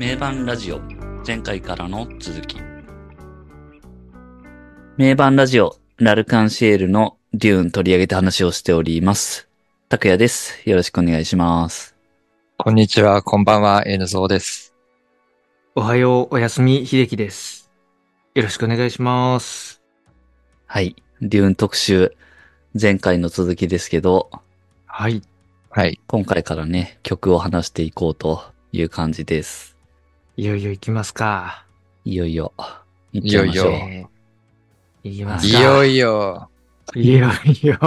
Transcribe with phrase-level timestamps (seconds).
[0.00, 0.80] 名盤ラジオ
[1.26, 2.56] 前回からの続き
[4.96, 9.50] 名盤ラジオラルカンシエルのデューン取り上げて話をしております。
[9.90, 10.62] 拓也です。
[10.64, 11.94] よろしくお願いします。
[12.56, 14.74] こんにちは、こんばんは、N ゾーです。
[15.74, 17.70] おはよう、おやすみ、秀樹です。
[18.34, 19.82] よろしくお願いします。
[20.64, 20.96] はい。
[21.20, 22.16] デューン特集
[22.80, 24.30] 前回の続きですけど、
[24.86, 25.20] はい。
[25.68, 26.00] はい。
[26.06, 28.42] 今回からね、曲を話していこうと
[28.72, 29.69] いう感じです。
[30.40, 31.66] いよいよ行きますか。
[32.06, 32.54] いよいよ、
[33.12, 33.72] 行っちゃいましょう。
[33.72, 35.58] いよえー行きますか。
[35.58, 36.48] いよいよ、
[36.94, 37.78] いよいよ。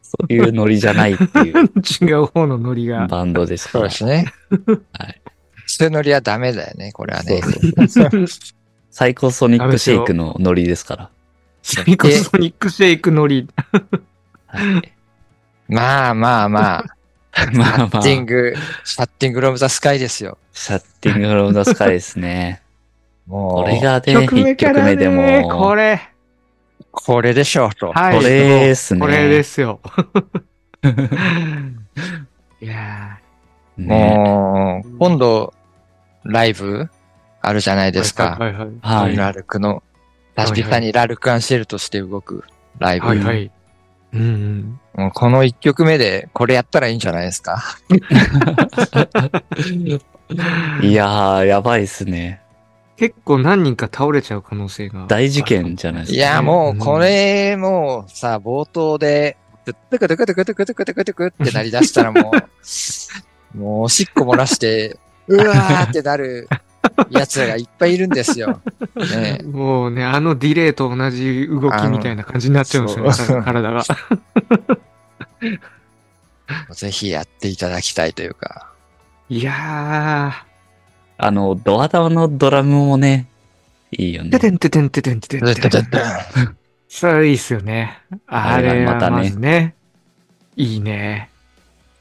[0.00, 1.64] そういうノリじゃないっていう
[2.00, 3.08] 違う方のノリが。
[3.08, 3.90] バンドですから。
[3.90, 4.32] そうですね。
[4.92, 5.20] はい。
[5.66, 7.42] そういうノリはダメだよね、これはね。
[7.88, 8.26] そうそう
[8.88, 11.10] サイコソニックシェイクのノリですから。
[11.64, 13.48] サイコソニックシェイクノリ。
[14.46, 14.92] はい。
[15.66, 16.96] まあまあまあ、
[17.54, 18.54] まあまあシャッ、ティング、
[18.84, 20.38] シャッティングロムザスカイですよ。
[20.52, 22.60] シャッティングフロムザスカイですね。
[23.26, 26.00] もう、これがね、曲目一から曲目でね、も、これ。
[26.90, 27.92] これでしょうと。
[27.92, 28.18] はい。
[28.18, 29.80] これですねこれですよ。
[32.60, 33.18] いや
[33.78, 35.54] ね、もう、今度、
[36.24, 36.90] ライブ？
[37.40, 38.36] あるじゃないーですか。
[38.38, 39.16] はいはいはい。
[39.16, 39.82] ラルクの、
[40.36, 42.44] 確かにラルクアンシエルとして動く
[42.78, 43.06] ライブ。
[43.06, 43.18] はい。
[43.18, 43.50] はいはい。
[44.12, 45.10] うんうん。
[45.10, 47.62] この一曲目でこれやったらいいんじゃないですか？
[50.82, 52.40] いやー、やばいっすね。
[52.96, 55.06] 結構何人か倒れちゃう可能性が。
[55.08, 56.16] 大事件じゃないですか。
[56.16, 62.32] いや、もう、これ、もうさ、冒頭で、トゥクトゥクトゥクトゥクトゥクトゥクトゥクってなりだしたらも
[63.54, 66.48] う、もうおしっこ漏らして、うわーってなる
[67.10, 68.60] 奴らがいっぱいいるんですよ。
[68.96, 73.82] ねもうね、あのディレイと同じ動きみたいな感じになっちゃうんですよ体が。
[76.72, 78.68] ぜひやっていただきたいというか。
[79.28, 80.34] いや
[81.18, 83.26] あの、ドア玉のドラムもね、
[83.92, 84.38] いいよー、ねて。
[84.40, 85.82] てんててんててんててんててん。
[86.88, 88.00] それいいっすよね。
[88.26, 89.74] あれはまたねね、
[90.56, 91.30] いいね。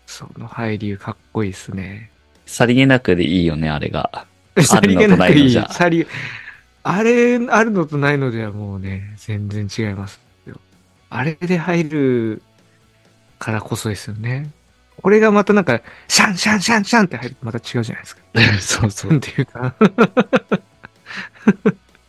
[0.06, 2.12] その入りかっこいいっすね。
[2.46, 4.26] さりげなくでいいよね、あれが。
[4.62, 5.52] さりげなくいい。
[5.70, 6.06] さり、
[6.84, 10.60] あれ、あるのとないのではもうね、全然違いますよ。
[11.10, 12.42] あれで入る
[13.40, 14.52] からこそですよね。
[15.02, 18.22] これがまたなんか、シャンシャンシャンシャンって入るとまた違うじゃないですか。
[18.60, 19.74] そうそなんていうか。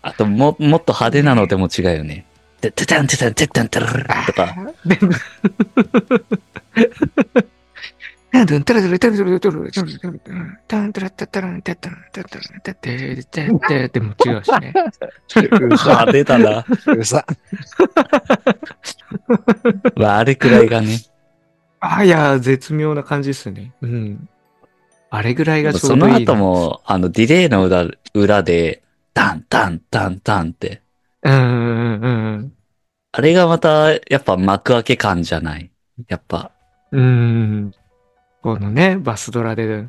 [0.02, 2.26] あと、も、もっと派手なのでも違うよね。
[2.60, 4.56] てててんててんててんてるるとか。
[8.32, 10.20] で、タンタンタラタラタラタラタラタラタラ
[10.66, 14.72] タンタラタタラタタラタタラタテテテでも違うしね。
[15.36, 16.64] 派手だな。
[16.96, 17.26] うさ。
[19.96, 20.98] まあ、あれくらいがね。
[21.80, 23.74] あ、いや、絶妙な感じですね。
[23.82, 24.28] うん。
[25.10, 26.32] あれぐらいがちょうどいいな。
[26.32, 28.82] 後も、あの、ディレイの裏、裏で、
[29.12, 30.80] タンタンタンタンって。
[31.22, 32.52] うんうんうん
[33.14, 35.70] あれがまた、やっぱ幕開け感じゃない。
[36.08, 36.50] やっぱ。
[36.92, 37.74] うん。
[38.44, 38.56] うん。
[38.56, 39.86] このね、バスドラで、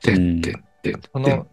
[0.00, 1.46] てうんんてんてんこの、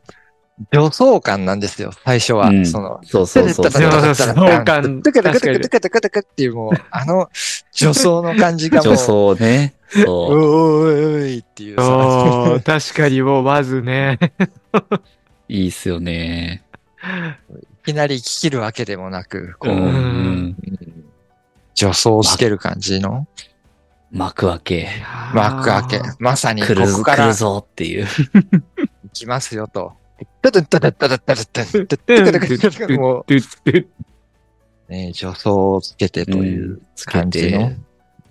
[0.72, 2.50] 助走感なんですよ、最初は。
[2.50, 3.84] うんその、そうそうそうそう。
[3.84, 7.30] 助走感トゥクトゥクトゥクトゥクトっていうもう、あの、
[7.74, 9.74] 助走の感じがもう、助走ね。
[9.90, 10.86] そう。
[10.86, 11.76] おーいおいっていう
[12.62, 14.20] 確かにもうまずね。
[15.50, 16.64] いいっすよね。
[17.84, 20.56] いきなり聞きるわけでもなく、こう、
[21.74, 23.28] 女装してる感じの
[24.12, 24.90] 幕開け。
[25.34, 26.02] 幕開け。
[26.20, 28.06] まさにこ来るぞ、こから来るぞっていう。
[28.06, 29.94] 行きますよと。
[30.42, 37.78] タタッタタッタタッタタッタッタタタタタタタもう、ね、女装をつけてという感じのて。。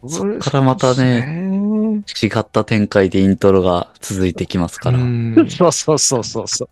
[0.07, 2.05] そっからまたね、ね。
[2.23, 4.99] 違った展開でイントロが続いてきますから。
[4.99, 6.69] うんそうそうそうそうそう。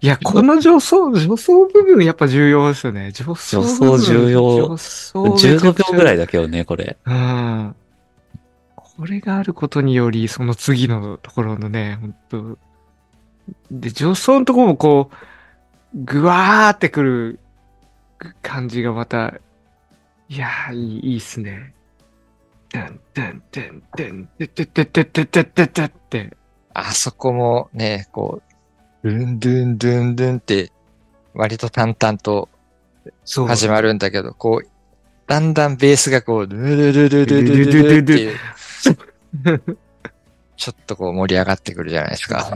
[0.00, 3.12] いや、この女装、女装部分やっぱ重要ですよね。
[3.12, 3.88] 女装部分。
[3.88, 6.96] 女装重要女装めちゃくちゃ15秒ぐらいだけどね、これ。
[7.06, 7.76] うん。
[9.02, 12.58] これがあることにより、その次のところのね、本当
[13.72, 15.10] で、女装のところもこ
[15.92, 17.40] う、ぐわーってくる
[18.42, 19.34] 感じがまた、
[20.28, 21.74] いやー、いい、いいっすね。
[22.68, 26.36] てんてんてんてんてててててててて。
[26.72, 28.40] あそこもね、こ
[29.02, 30.70] う、ドゥンドゥンドゥンドゥンって、
[31.34, 32.48] 割と淡々と。
[33.26, 34.68] 始まるんだけど、こう、
[35.32, 38.38] だんだんベースがこう、ルルルルルルルルルっていう、
[40.58, 42.52] ちょっとこう盛り上がってくるじゃないですか。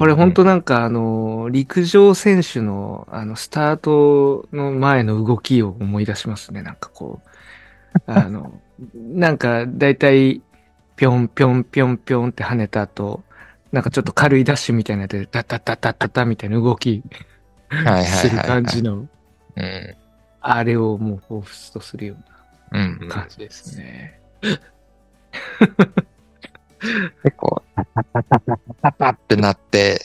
[0.00, 6.62] これ本当なんかあの、陸上選手のあの、スタートの前の動きを思い出しますね。
[6.62, 8.60] なんかこう、あの、
[8.96, 10.42] なんかだいたい
[10.96, 13.22] ぴょんぴょんぴょんぴょんって跳ねた後、
[13.70, 17.04] なんかちょっと軽いダッシュみたいなので、タタタタタタみたいな動き
[17.68, 19.04] はいする、感じの、う
[19.60, 20.01] ん。
[20.42, 22.16] あれをもう彷彿とするよ
[22.72, 23.14] ううんな。
[23.14, 24.20] 感じですね。
[27.22, 30.00] 結構、パパパパパパパってなって、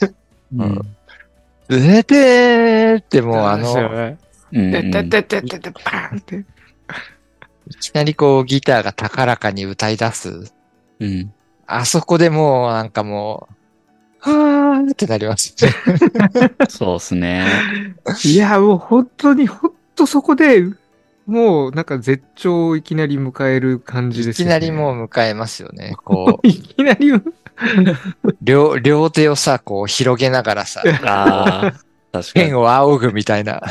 [0.56, 0.78] うん。
[1.70, 4.16] うえてーってもうあの、
[4.52, 6.44] うんてってってってってパーンって。
[7.70, 10.52] いきなりこうギターが高らかに歌い出す。
[11.00, 11.32] うん。
[11.66, 13.48] あそこでもうなんかも
[14.24, 15.54] う、はーってなります。
[16.68, 17.46] そうっすね。
[18.24, 20.64] いや、もう本当に、本当そこで、
[21.26, 24.50] もうなんか絶頂をいきなり迎える感じいですよね。
[24.50, 25.94] きなりもう迎えますよね。
[26.04, 27.22] こ いきなり、う、
[28.40, 31.72] 両、両手をさ、こう広げながらさ、 ああ、
[32.12, 32.58] 確かに剣。
[32.58, 33.62] を仰ぐみたいな。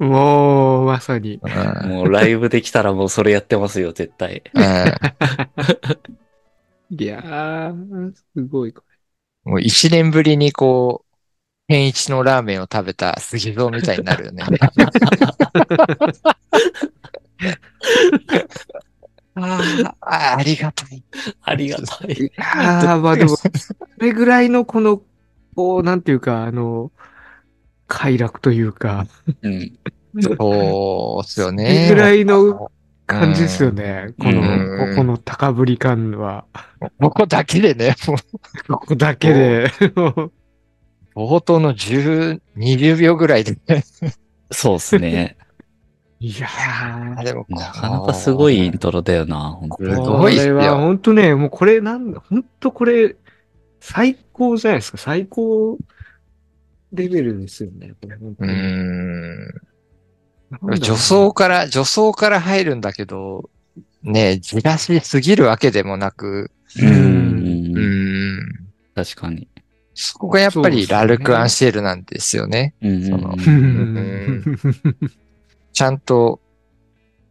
[0.00, 1.40] もう、まさに。
[1.42, 4.42] うんもうライブできたらもうそれやってますよ、絶対。
[4.52, 4.64] うん
[6.98, 8.74] いやー、すごい。
[9.44, 11.03] もう一年ぶりにこ
[11.68, 14.44] う、天一のラーメンを食べた杉蔵みたいになるよね。
[19.36, 21.02] あーあ、ありがたい。
[21.42, 22.12] ありがたい。
[22.12, 23.48] いやー、まあでも、そ
[23.98, 25.02] れぐらいのこの、
[25.56, 26.92] こう、なんていうか、あの、
[27.88, 29.06] 快楽というか、
[29.42, 29.78] うん。
[30.20, 31.88] そうっすよそれね。
[31.88, 32.70] ぐらいの
[33.06, 34.14] 感じですよね。
[34.20, 36.44] こうんの、ここの高ぶり感は、
[37.00, 39.72] ここだけでね、もうここだけで。
[41.14, 43.84] 冒頭の10、20秒ぐらいでね。
[44.50, 45.36] そうっすね。
[46.20, 53.16] いやー、あでもなかなかすごいイントロだよな、本当すごいっすよこれは本当ね、もうこれなんだ、本当これ、
[53.80, 54.98] 最高じゃないですか。
[54.98, 55.78] 最高
[56.92, 57.92] レベルですよね。
[58.00, 59.48] これ本当うにん。
[60.80, 63.50] 女装から、女装から入るんだけど、
[64.02, 66.50] ねじらしすぎるわけでもなく、
[66.80, 66.86] う。
[66.86, 68.68] うんうん。
[68.94, 69.48] 確かに。
[69.94, 72.74] そこがやっぱりラルク・アンシェルなんですよね。
[75.72, 76.40] ちゃんと、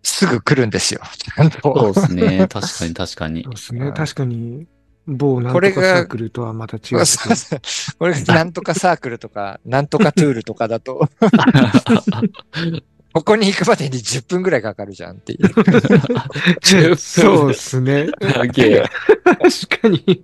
[0.01, 1.01] すぐ来るんですよ。
[1.17, 1.93] ちゃんそうと。
[1.93, 2.47] ですね。
[2.49, 3.53] 確かに確かにそう。
[3.53, 3.91] ですね。
[3.93, 4.67] 確かに、
[5.07, 6.81] 某なんことれがかサークルとはまた違う。
[7.99, 11.09] これが なんとかサークルとか、なんとかトゥールとかだと、
[13.13, 16.95] ここに行くまでに10分ぐらいかかるじゃんっていう。
[16.95, 18.07] そうですね。
[18.19, 20.21] 確かに。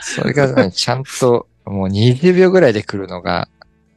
[0.00, 3.48] それがね、ちゃんと、もう20秒ぐらいで来るのが、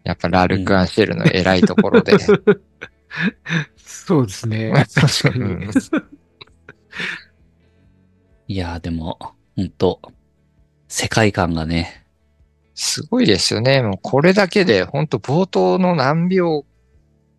[0.04, 2.18] やっぱラルク・アンシェルの偉いところで。
[3.75, 4.72] そうですね。
[4.94, 5.68] 確かに。
[8.48, 9.18] いやーでも、
[9.56, 10.01] ほんと、
[10.88, 12.06] 世界観がね、
[12.74, 13.81] すごいですよね。
[13.81, 16.66] もうこれだけで、ほんと冒頭の何秒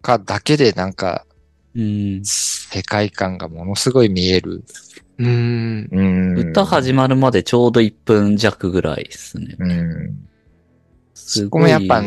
[0.02, 1.24] かだけでなんか、
[1.74, 2.20] うん。
[2.24, 4.64] 世界観がものすごい見える。
[5.18, 5.88] うん。
[5.90, 6.38] うん。
[6.38, 9.56] 歌始まるまでちょうど1分弱ぐらいですね。
[9.58, 10.28] うん。
[11.14, 12.02] すここもやっぱ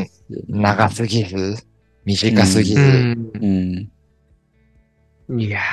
[0.48, 1.58] 長すぎず、
[2.06, 2.82] 短すぎうず。
[2.82, 3.90] うん。
[5.36, 5.40] ん。
[5.40, 5.64] いやー、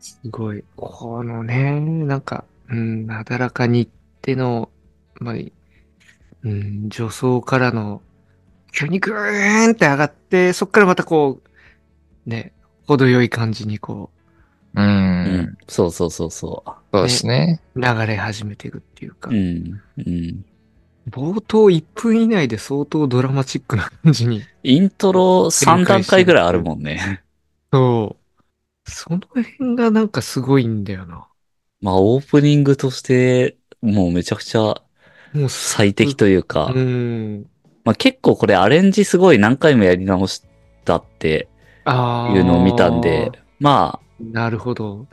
[0.00, 0.64] すごい。
[0.76, 3.88] このね、なんか、うん、なだらかにっ
[4.22, 4.70] ての、
[5.20, 5.34] まあ、
[6.44, 8.00] うん、女装からの、
[8.72, 11.40] 急にグーンって上がって、そっからまたこ
[12.26, 12.52] う、ね、
[12.86, 14.17] 程よい感じにこう。
[14.78, 15.58] うんん。
[15.66, 17.60] そうそうそうそそうですね。
[17.74, 19.34] う、流れ始めていくっていうかう。
[19.34, 19.80] う、ん。
[19.96, 20.44] うん。
[21.10, 24.42] 冒頭1分以内で相当ドラマチックな感じに。
[24.62, 27.22] イントロ3段階ぐらいあるもんね。
[27.72, 28.16] そ
[28.86, 28.90] う。
[28.90, 31.26] その辺がなんかすごいんだよな。
[31.80, 34.82] まあ、オープニングとして、もうめちゃくちゃ
[35.48, 37.46] 最適というか、うん。
[37.84, 40.44] まあ結構これアレンジすごい何回もやり直し
[40.84, 41.48] たって
[41.84, 42.36] ああ。
[42.36, 45.06] いうのを見たんで、まあ、なるほど。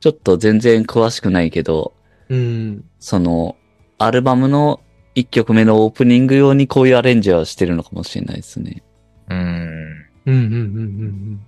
[0.00, 1.92] ちょっと全然詳しくないけど、
[2.28, 2.84] うん。
[2.98, 3.56] その、
[3.98, 4.80] アルバムの
[5.14, 8.82] 1曲目のオープニング用にこういうアレンジはしてるのかもしれないですね。
[9.28, 9.38] うん。
[10.26, 10.58] うんうんうんう
[11.06, 11.40] ん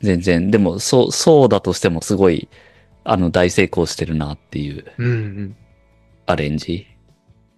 [0.00, 0.50] 全然。
[0.50, 2.48] でも、そう、そうだとしてもすごい、
[3.04, 5.06] あの、大成功してるなっていううん。
[5.06, 5.56] うんうん。
[6.26, 6.86] アレンジ。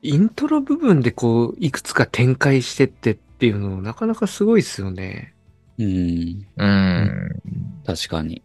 [0.03, 5.35] イントロ部分でこう、いくつか展開してってっていうの、なかなかすごいですよね。
[5.79, 7.31] うん、うん。
[7.87, 8.43] 確かに。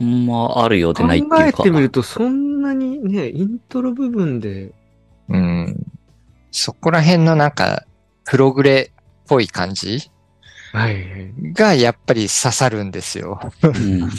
[0.00, 1.46] あんまあるようで考ないっていうか。
[1.46, 4.72] えてみると、そんなにね、イントロ部分で、
[5.28, 5.86] うん。
[6.50, 7.84] そこら辺のなんか、
[8.24, 10.10] プログレっぽい感じ？
[10.72, 11.52] はいはい。
[11.52, 13.40] がやっぱり刺さるんですよ。
[13.62, 14.10] うん、うん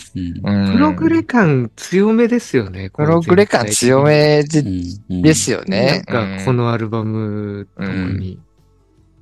[0.44, 2.90] うんプログレ感強めですよね。
[2.90, 6.04] プログレ感強めでうんですよね。
[6.08, 8.40] なんか、こうんのアルバム、特に。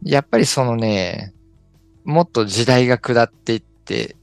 [0.04, 1.34] やっぱりそのね、
[2.04, 4.16] もっと時代が下っていって、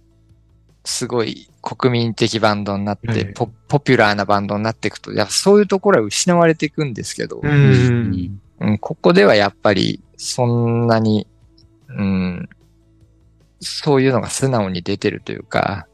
[0.85, 7.41] すごい、国民的バンドになって、はいポ、ポピュラーなバンドになっていくと、やっぱそういうところは失われていくんですけど、う。
[7.43, 8.41] うんん。
[8.61, 11.27] うん、ここではやっぱり、そんなに、
[11.89, 12.49] うん、
[13.61, 15.89] そういうのが素直に出てるというか、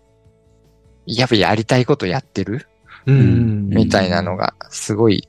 [1.07, 2.69] やっぱやりたいことやってる
[3.07, 3.71] うん。
[3.71, 5.27] みたいなのがすごい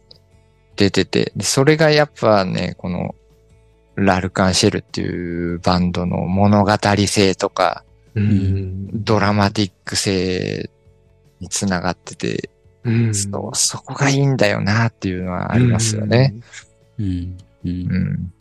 [0.76, 3.16] 出てて、でそれがやっぱね、この、
[3.96, 6.72] ラルカンシェルっていうバンドの物語
[7.08, 9.03] 性とか、うん。
[9.03, 10.70] ドラマティック性
[11.39, 12.50] につながってて、
[12.84, 13.15] うん。
[13.15, 16.36] そうそこがいいんだよなっていうのはありますよね。
[17.00, 17.05] うん。
[17.65, 17.70] う。
[17.70, 18.34] うんん。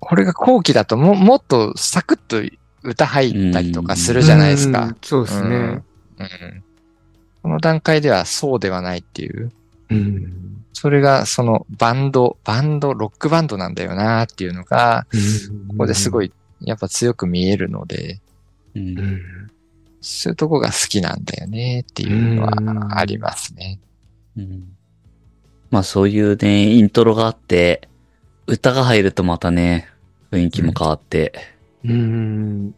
[0.00, 2.42] これが後期だとも、もっとサクッと
[2.82, 4.96] 歌入ったりとかするじゃないですかうん。。
[5.02, 5.48] そうですね。
[5.48, 5.82] うん。
[7.42, 9.50] この段階ではそうではないっていう。
[9.90, 10.44] うん。
[10.72, 15.06] それがそのバンド、バンド、ロックバンドなんだよなっていうのが、
[15.68, 16.26] ここですごい。
[16.26, 18.20] いやっぱ強く見えるので、
[18.74, 19.20] うんうん。
[20.00, 23.80] そういうとこが好きなんだよねっていうのはありますね。
[24.36, 24.74] うん
[25.70, 27.88] まあそういうね、イントロがあって、
[28.46, 29.88] 歌が入るとまたね、
[30.30, 31.32] 雰囲気も変わって。
[31.84, 32.74] うん。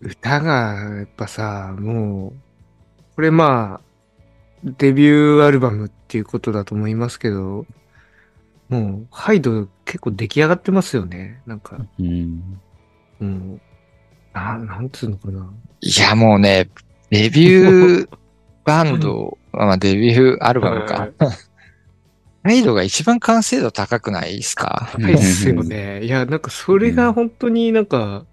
[0.00, 2.32] 歌が、やっぱさ、もう、
[3.16, 7.66] これまあ、デビューアルバムっていうことだと思いますけど、
[8.70, 11.42] もう、ハイド結構出来上がってますよね。
[11.44, 12.58] なんか、うん。
[13.20, 13.60] もう、
[14.36, 15.50] な、なんつうのかな。
[15.80, 16.68] いやもうね、
[17.10, 18.08] デビュー
[18.64, 21.08] バンド、まあデビューアルバムか。
[22.42, 24.88] ライドが一番完成度高くないですか？
[24.92, 26.04] 高いっすよね。
[26.04, 28.24] いや、なんかそれが本当になんか、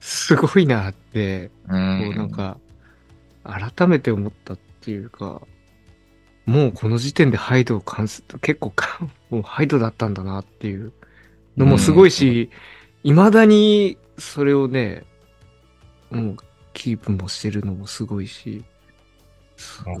[0.00, 1.68] すごいなって、う。
[1.68, 2.58] こうなんんか、
[3.44, 5.42] 改めて思ったっていうか、
[6.46, 8.98] もうこの時点でハイドを完成、結構か、
[9.30, 10.92] もうハイドだったんだなっていう
[11.56, 12.50] のもすごいし、
[13.04, 15.04] 未だにそれをね、
[16.10, 16.36] もう
[16.72, 18.64] キープもしてるのもすごいし、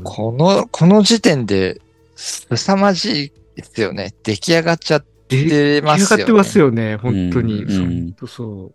[0.04, 1.80] この、この時点で、
[2.16, 4.14] 凄まじいですよね。
[4.22, 5.80] 出来上がっちゃってますよね。
[5.80, 7.64] 出来上がってますよね、本当に。
[7.64, 8.72] うんそう本当そ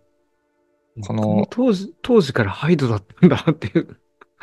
[1.02, 3.96] このこの当時、当時からハイドだったんだなっていう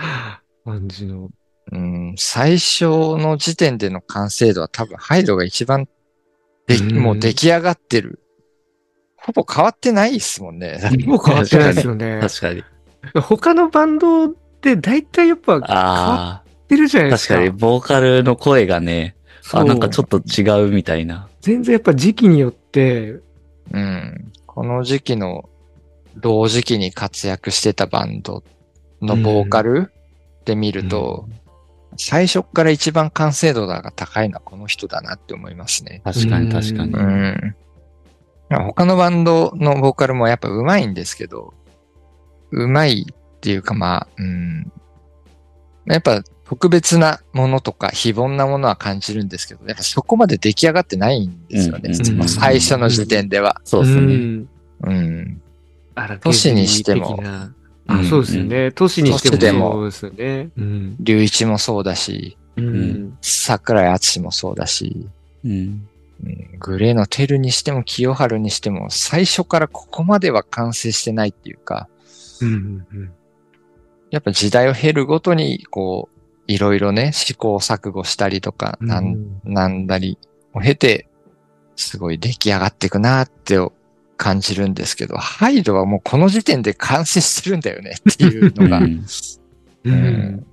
[0.66, 1.30] 感じの。
[1.72, 5.88] うん、最初の時点での完成度は多分ハイドが一番
[6.68, 8.20] で、うんもう出来上がってる。
[9.16, 10.80] ほぼ変わってないですもんね。
[11.06, 12.20] もう変わってないですよね。
[12.22, 12.64] 確かに。
[13.22, 17.36] 他のバンドって大体やっぱ変わあってるじゃないあ、ですか。
[17.36, 19.16] 確かに、ボーカルの声がね、
[19.54, 21.28] あ、なんかちょっと違うみたいな。
[21.42, 23.20] 全然やっぱ時期によって、
[23.72, 24.32] うん。
[24.46, 25.50] この時期の
[26.18, 28.44] 同時期に活躍してたバンド
[29.02, 29.92] のボーカル
[30.46, 31.28] で見ると、
[31.98, 36.02] 最初から一番完成度が高いのはこの人だなって思いますね。
[36.04, 36.98] 確かに確かにう。
[36.98, 37.56] うん。
[38.50, 41.54] まあ他のバンドのボーカルもやっぱ上手いんですけど、
[42.52, 44.72] 上手いっていうかまあ、うん。
[45.86, 51.92] やっぱ特別なものとか非凡なものは感じるんですけど、やっぱそこまで出来上がってないんですよね。
[51.98, 53.62] うん最初の時点では。
[53.64, 54.16] そうですね。
[54.16, 54.50] ん。
[54.82, 55.42] うん。
[55.96, 57.52] 荒都市にしてもあ、
[57.96, 58.72] うんそうですよね。
[58.72, 60.50] 都市にしてもそうですよね。
[60.58, 60.96] うん。
[61.00, 63.18] 龍一もそうだし、うん。
[63.22, 65.08] 桜井敦もそうだし、
[65.46, 65.52] うん。
[65.52, 65.88] うん
[66.60, 71.88] グレーのテルにしても清春にしても最初からここまでは完成してないっていうか、
[72.46, 72.88] うん。
[72.94, 73.12] うん
[74.12, 78.88] やっぱ時代を経るごとに、こう、いろいろね、試行錯誤したりとか、うん。
[78.88, 80.18] なん、なんだり
[80.54, 81.08] を経て、
[81.78, 83.58] すごい出来上がっていくなって
[84.18, 88.80] 感じるんですけど、ハイドはもうこの時点で完成してるんだよねっていうのが。
[88.80, 89.06] ううん。
[89.86, 90.46] うんん。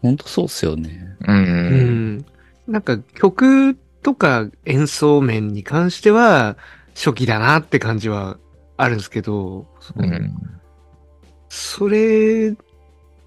[0.00, 1.16] 本当そうっすよね。
[1.20, 1.32] う。
[1.32, 2.24] うんん。
[2.66, 6.56] なんか曲とか演奏面に関しては
[6.94, 8.38] 初期だなって感じは
[8.78, 9.66] あるんですけど、
[9.96, 10.34] うん。
[11.48, 12.50] それ、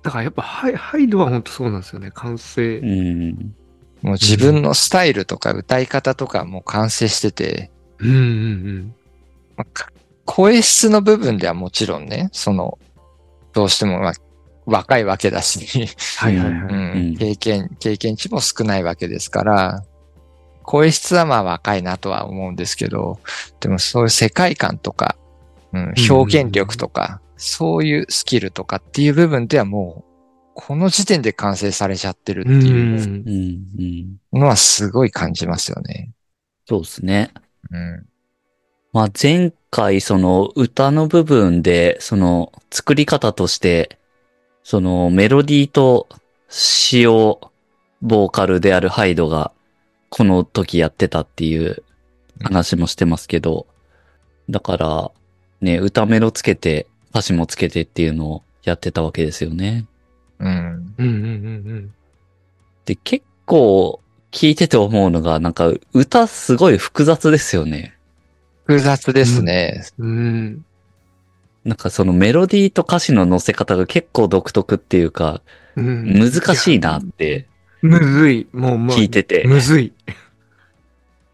[0.03, 2.11] だからやっぱハイハイドは本当そうなんですよね。
[2.13, 2.85] 完成う。
[2.85, 3.55] ん。
[4.01, 8.95] もう自分のスタイルとか歌い方とかもう完成してて、うんうん
[9.55, 9.91] まあか
[10.25, 12.79] 声質の部分ではもちろんね、その、
[13.53, 14.13] どうしてもまあ
[14.65, 15.87] 若いわけだし、
[16.17, 16.53] はいはいはい。
[16.53, 19.83] ううんん、経験、経験値も少ないわけですから、
[20.63, 23.19] 声質はまあ若いなとは思うんですけど、
[23.59, 25.17] でもそういう世界観とか、
[25.73, 30.12] うん、表現力とか、そういうスキルとかっていう部分ではもう、
[30.53, 33.25] この時点で完成されちゃってるってうん
[33.79, 34.38] いう。
[34.38, 36.12] のはすごい感じますよね。
[36.67, 37.31] そうですね。
[37.71, 38.05] うん。
[38.93, 43.98] まあ前回その歌の部分で、その作り方として、
[44.63, 46.07] そのメロディーと
[46.48, 47.51] 詩を
[48.03, 49.51] ボーカルであるハイドが
[50.10, 51.83] この時やってたっていう
[52.43, 53.65] 話もしてますけど、
[54.48, 55.12] だから
[55.62, 59.85] ね、歌メロつけて歌詞もつけてっていうのをやってたわけですよね。
[60.39, 60.95] うん。
[60.97, 61.93] うんうんうん
[62.85, 64.01] で、結構
[64.31, 67.95] 聞いてて思うのが、なんか歌すごい複雑ですよね。
[68.65, 69.85] 複雑ですね。
[69.99, 70.09] うん。
[70.09, 70.65] うん。
[71.63, 75.41] なんかそのメロディーと歌詞の乗せ方が結構独特っていうか、
[75.75, 77.47] うん難しいなって
[77.81, 78.47] むずい。
[78.53, 78.97] もう、もう。
[78.97, 79.43] 聞いてて。
[79.47, 79.93] むずい。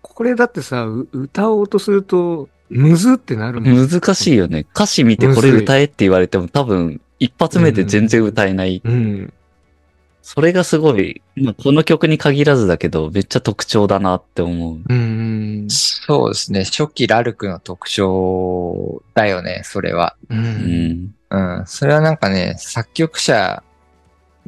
[0.02, 3.62] これだってさ、う歌おうとすると、むずってなる。
[3.62, 4.66] 難しいよね。
[4.74, 8.82] 歌詞見てこれ歌えって言われても多分一発目で全然歌えない。
[8.84, 9.34] うん。
[10.22, 14.82] それがすごい、まあこの曲に限らずだけど、めっちゃ特徴だなって思う。
[14.86, 15.68] うん。
[15.70, 16.66] そうですね。
[16.66, 20.18] 初期ラルクの特徴だよね、それは。
[20.30, 20.36] う。
[20.36, 21.16] うんん。
[21.30, 21.64] うん。
[21.66, 23.64] それはなんかね、作曲者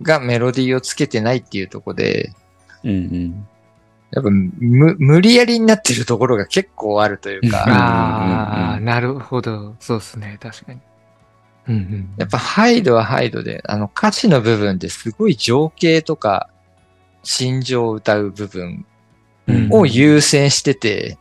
[0.02, 2.34] がメロディーをつけてないっていうところで、
[2.84, 3.48] うんうん。
[4.12, 9.76] やっぱむ、無理やりになってるところが結構あるというか、ああ、うんなるほど。
[9.80, 10.38] そうですね。
[10.42, 10.80] 確かに。
[11.68, 12.14] うんうん。
[12.18, 16.50] やっぱハイドはハイドで、あの歌詞の部分ですごい情景とか
[17.24, 18.86] 心情を歌う部分
[19.48, 21.18] うんを優先してて、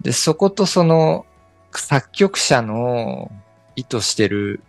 [0.00, 1.26] で、そことその
[1.72, 3.30] 作曲者の
[3.76, 4.62] 意図してる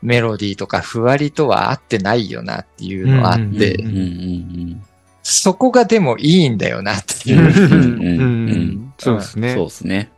[0.00, 4.82] メロディーとかふわりとは合ってないよなっていうのがあって、うんうんうん
[5.30, 8.92] そこがでもいいんだよなっていう。
[8.98, 9.64] そうですねそう。
[9.66, 10.10] ですね。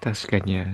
[0.00, 0.64] 確かに。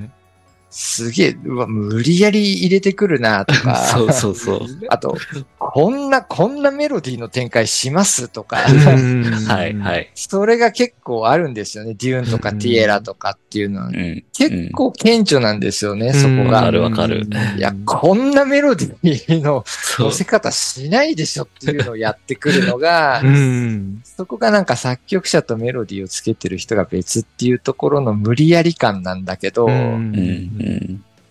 [0.71, 3.75] すげえ、うわ、無理やり入れてくるなとか。
[3.91, 4.61] そうそうそう。
[4.89, 5.17] あと、
[5.59, 8.57] こんな、こんなメロディーの展開しますとか。
[9.49, 10.11] はい、はい。
[10.15, 11.95] それが結構あるんですよね。
[11.95, 13.91] デューンとかティエラとかっていうのはう。
[13.91, 14.25] ん。
[14.33, 16.59] 結構顕著なんですよね、そこが。
[16.59, 17.27] わかるわかる
[17.59, 19.65] いや、こんなメロディーの
[19.99, 24.03] 乗せ方しないでしょっていうのをやってくるのがう、ん。
[24.05, 29.71] そこがなんか作曲者とメロディーをつけてる人が別っていうところの無理やり感なんだけど、う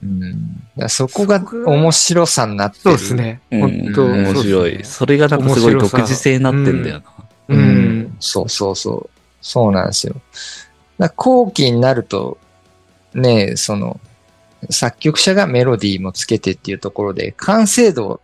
[0.02, 0.64] うんん。
[0.78, 2.82] うんそこが面白さになってる。
[2.84, 3.42] そうですね。
[3.52, 3.62] うん。
[3.62, 4.84] 本当面白い。
[4.84, 7.04] それがなんかすごい独自性になってんだよな。
[7.50, 8.16] ううんん。
[8.20, 9.20] そうそうそう。
[9.42, 10.16] そうなんですよ。
[11.16, 12.38] 後期になると、
[13.14, 14.00] ねその、
[14.70, 18.22] 作曲者がメロディーもつけてっていうところで、完成度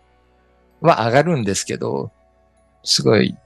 [0.80, 2.10] は上がるんですけど、
[2.84, 3.36] すごい、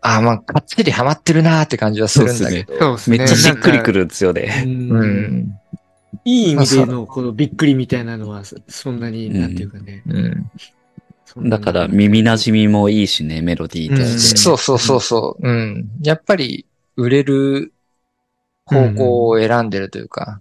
[0.00, 2.78] ああ、まあ、かっちりハマってるなーって感じはするんだけど。
[2.78, 3.18] そうですね。
[3.18, 4.00] めっちゃしっくりくる。
[4.00, 4.64] るんですよね。
[4.66, 5.58] ううん。
[6.24, 6.28] ん。
[6.30, 10.02] いい意味での、このびっくりみたいなのは、そそんなに、なんていうかね。
[10.06, 10.50] うん。
[11.24, 14.18] そんだから耳馴染みもいいしね、メロディーとうん。
[14.18, 15.48] そうそうそうそう。
[15.48, 15.90] うん。
[16.02, 17.72] やっぱり、売れる
[18.66, 20.40] 方向を選んでるというか、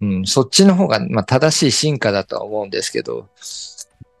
[0.00, 3.28] うん、そっちの方が、まあ、正しい進化だとは思うんですけど、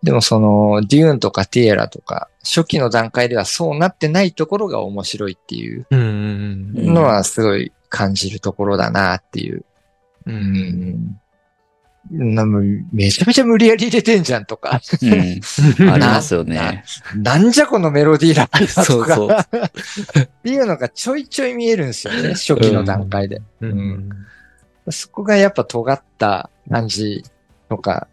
[0.02, 9.64] でもその、デューンとかティエラとか、初期の段階ではそうなってないところが面白いっていうのはすごい感じるところだなっていう。
[10.26, 10.34] うん。
[10.34, 10.38] う。
[12.12, 12.34] うんん。
[12.34, 12.62] なもう
[12.92, 15.90] めちゃめちゃ無理やり入れてんじゃんとか、うん。
[15.90, 16.84] ありますよね。
[17.16, 23.42] なんじゃこのメロディーラインだとか、そうそうっていうのがちょいちょい見えるんですよね、初期の段階で。
[23.60, 24.08] うん。
[24.88, 27.24] そこがやっぱ尖った感じ
[27.68, 28.08] とか、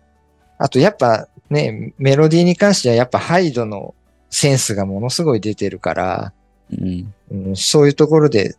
[0.57, 3.93] あとやっぱね、メロディーに関してはやっぱハイドの
[4.29, 6.33] センスがものすごい出てるから、
[6.71, 7.13] うん。
[7.31, 8.55] うん、そういうところで、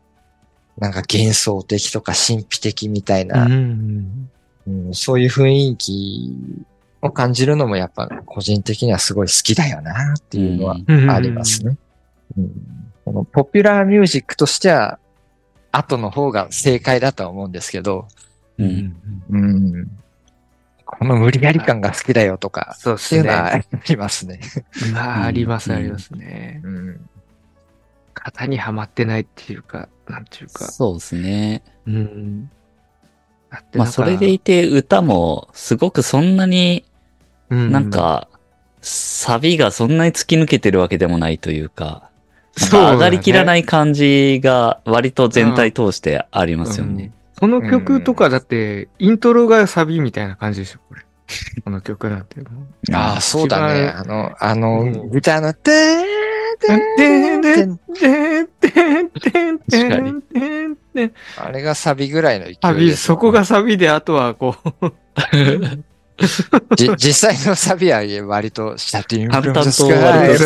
[0.79, 4.31] なんか幻想的とか神秘的みたいな、うん。
[4.67, 6.65] うんそういう雰囲気
[7.03, 11.77] を感じるのもやっぱ個人的にはすごい好きだよなっていうのはうんありますね。
[12.39, 14.99] うんこのポピュラーミュージックとしては、
[15.73, 18.09] 後の方が正解だとは思うんですけど、
[18.59, 18.65] う。
[18.65, 18.97] うんん。
[19.29, 19.91] うん。
[20.87, 23.67] この無理やり感が好きだよとか、そうですっていうのはね。
[23.73, 24.41] ありますね。
[24.93, 26.61] まあ、あります、うんありますね。
[26.65, 27.09] うん。
[28.15, 30.65] 型にはまってないっていうか、なんていうか。
[30.67, 31.63] そうですね。
[31.87, 32.51] うん。
[33.75, 36.85] まあ、それでいて歌もすごくそんなに
[37.51, 38.29] うんなん、か、
[38.81, 42.11] サビがそんなに突き抜けてるわけでもないというか
[42.57, 47.13] 上がりきらない感じが割と全体通してありますよね。
[47.39, 51.05] この曲とかだって、イントロがサビみたいな感じでしょ、これ。
[51.65, 52.47] この曲なんても
[52.91, 52.95] う。
[52.95, 53.89] ああ、そうだね。
[53.89, 56.03] あの、あうの、んギターの、てー
[56.61, 56.79] てー
[57.43, 57.77] てー
[58.61, 64.93] てーあれがサビぐらいの勢いサビ、そこがサビで、あとはこう、
[66.77, 70.39] じ実際のサビは割とシャティン淡々と結割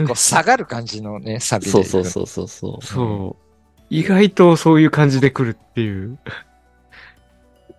[0.00, 1.70] と構下がる感じのね、サビで。
[1.70, 2.84] そうそうそうそうそう。
[2.84, 3.44] そう。
[3.90, 6.18] 意外とそういう感じで来るっていう。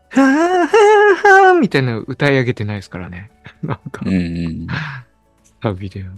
[0.09, 3.31] はぁはぁはぁみたいなの歌い上げてないですからね。
[3.63, 4.67] なんかうん、うん。
[5.61, 6.09] サビでは。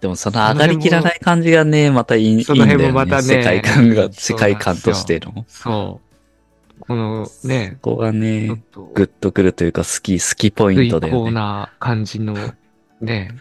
[0.00, 2.84] でもその上がりきらない感じがね、またいいいいんそのだよね。
[2.84, 5.44] 辺もまたね世界観が、 世界観としての。
[5.46, 6.00] そ
[6.78, 6.80] う。
[6.80, 11.30] このね、ここがね、と、グッとくるというか好き、好きポイントだ最高。
[11.30, 12.34] な感じの
[13.00, 13.40] ね、うん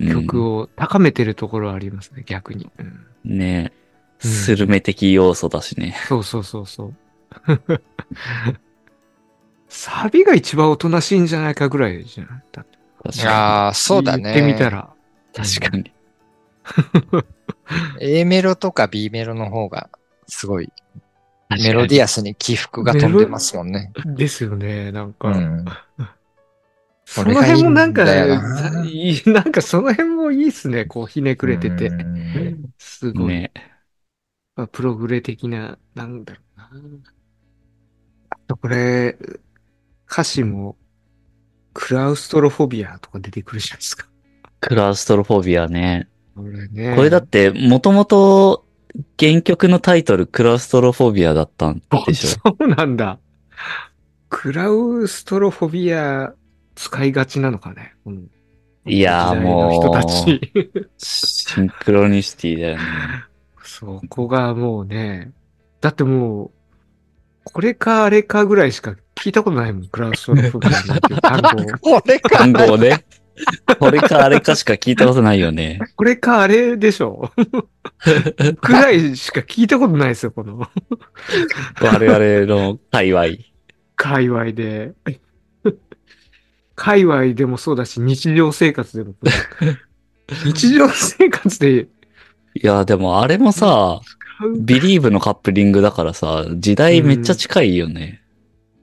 [0.00, 2.70] 曲を高めてるところはありますね、逆に。
[2.78, 3.78] うんねうん
[4.20, 5.94] スルメ的要素だしね。
[6.08, 6.94] そうそうそうそう。
[9.68, 12.42] サビが一番おとなしいんじゃないかぐらいじゃない？
[12.52, 13.30] だって確か
[13.64, 14.22] ああ、そうだね。
[14.24, 14.94] 言ってみたら。
[15.38, 15.44] に。
[15.60, 15.92] 確かに。
[18.00, 19.90] A メロとか B メロの方が、
[20.26, 20.72] すごい、
[21.50, 23.92] メロディアスに起伏が飛んでますもんね。
[24.04, 25.28] ですよね、なんか。
[25.28, 25.64] うん。
[27.04, 31.92] その辺もなんか、それがいいんだよななんかその辺もいいっすね、こうひねくれててう。
[31.94, 33.26] んすごい。
[33.28, 33.52] ね
[34.56, 36.70] まあプログレ的な、なんだろうな。
[38.30, 39.16] あとこれ、
[40.10, 40.76] 歌詞も、
[41.74, 44.06] クラウストロフォビアとか出てくるじゃないですか。
[44.60, 46.08] クラウストロフォビアね。
[46.34, 46.96] これね。
[46.96, 48.64] これだって、もともと
[49.18, 52.50] 原曲のタイトル、クラウストロフォビアだったんでしょ？
[52.58, 53.18] そうなんだ。
[54.30, 56.34] クラウストロフォビア
[56.74, 57.94] 使いがちなのかね？
[58.04, 58.20] この
[58.86, 60.52] いやー時代の人たもち。
[60.74, 62.82] う、シンクロニシティだよね。
[63.62, 65.30] そこがもうね、
[65.80, 66.50] だってもう、
[67.44, 71.42] これかあれかぐらいしか聞いたことないもん、クラウストロフォビアなんていう単
[71.82, 72.00] 語を。
[72.00, 72.38] これか。
[72.38, 73.04] 単語をね。
[73.78, 75.80] これかあれかしか聞いたことないよね。
[75.96, 77.30] これかあれでしょ
[78.62, 80.58] ぐらいしか聞いたことないですよ、この
[81.80, 83.24] 我々の界隈。
[83.96, 84.92] 界隈で。
[86.74, 89.14] 界隈でもそうだし、日常生活でも。
[90.44, 91.88] 日常生活で
[92.54, 94.00] いや、でもあれもさ、
[94.60, 98.22] ビリーブのカップリングだからさ、時代めっちゃ近いよね。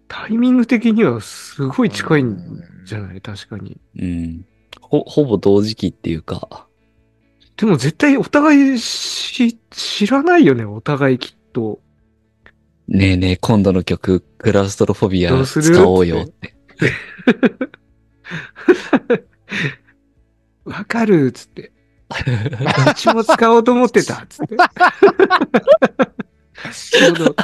[0.07, 3.21] タイミング的にはすごい近いんじゃない？
[3.21, 3.77] 確かに。
[3.97, 4.45] うん。
[4.81, 6.67] ほ、ほぼ同時期っていうか。
[7.57, 11.79] でも絶対お互いし知らないよね、お互いきっと。
[12.87, 16.53] ねえねえ、今度の曲、クラウストロフォビア使おうよって。
[20.65, 21.71] わかるっつって。
[22.91, 24.57] うちも使おうと思ってたっつって。
[26.91, 27.35] ちょうど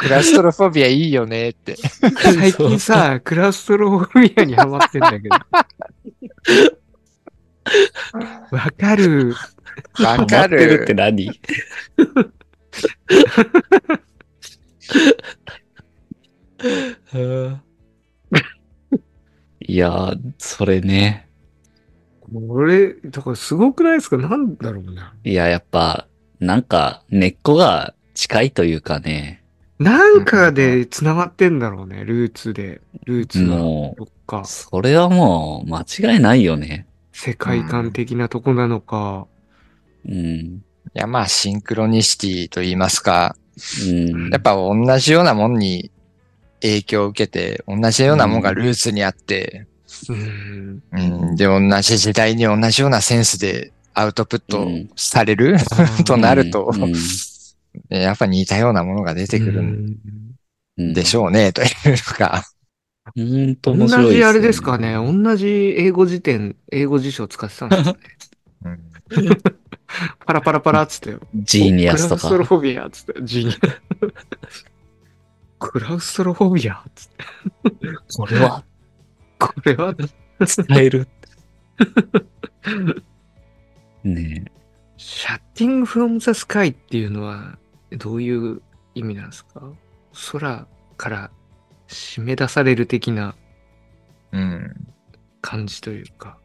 [0.00, 1.76] クラストロフォビアいいよねって。
[1.76, 5.36] 最近さ、クラストロフォビアにハマってんだけど。
[8.56, 9.34] わかる。
[9.34, 9.44] わか
[10.04, 10.96] ハマってるってる。
[10.96, 11.30] 何？
[19.60, 21.28] いやー、それね。
[22.32, 24.16] 俺、だからすごくないですか？
[24.16, 25.14] なんだろうな。
[25.24, 26.06] いや、やっぱ、
[26.38, 29.39] なんか、根っこが近いというかね。
[29.80, 32.82] なんかで繋がってんだろうね、ルーツで。
[33.06, 33.56] ルーツが。
[33.56, 35.80] もどっかう、、それはもう、間
[36.14, 36.86] 違いないよね。
[37.12, 39.26] 世界観的なとこなのか。
[40.06, 40.14] うん。
[40.14, 40.60] い
[40.92, 43.36] や、まあ、シンクロニシティと言いますか、
[43.88, 44.28] うん。
[44.30, 45.90] やっぱ同じようなもんに
[46.60, 49.66] 影響を受けて、同じようなもんがルーツにあって、
[50.10, 50.82] うん。
[50.92, 50.98] う
[51.32, 55.56] ん、で、同じ時代に同じようなセンスでアウトプットうんされる、
[56.04, 56.92] となると、うん
[57.88, 59.96] やっぱ似たようなものが出てくるん
[60.78, 62.42] うんでしょうね、というのが。
[63.16, 64.94] ほんと同面白いじあれですかね。
[64.94, 67.98] 同じ英語辞典、英語辞書使ってたんですかね。
[68.64, 68.90] うん
[70.24, 71.16] パラパラパラっつって。
[71.34, 72.44] ジーニアスとかクラウストロ。
[72.44, 73.14] フォビアっつって。
[73.22, 73.56] ジーニア
[75.58, 77.24] クラウストロフォビアっつって。
[78.16, 78.64] これは
[79.38, 80.08] これは、伝
[80.70, 81.08] える。
[84.04, 84.44] ね
[85.02, 87.56] シャッティングフロムザスカイっていうのは
[87.90, 88.60] どういう
[88.94, 89.62] 意味なんですか？
[90.30, 90.66] 空
[90.98, 91.30] から
[91.88, 93.34] 締め出される的な
[94.32, 94.76] うん。
[95.40, 96.36] 感じというか。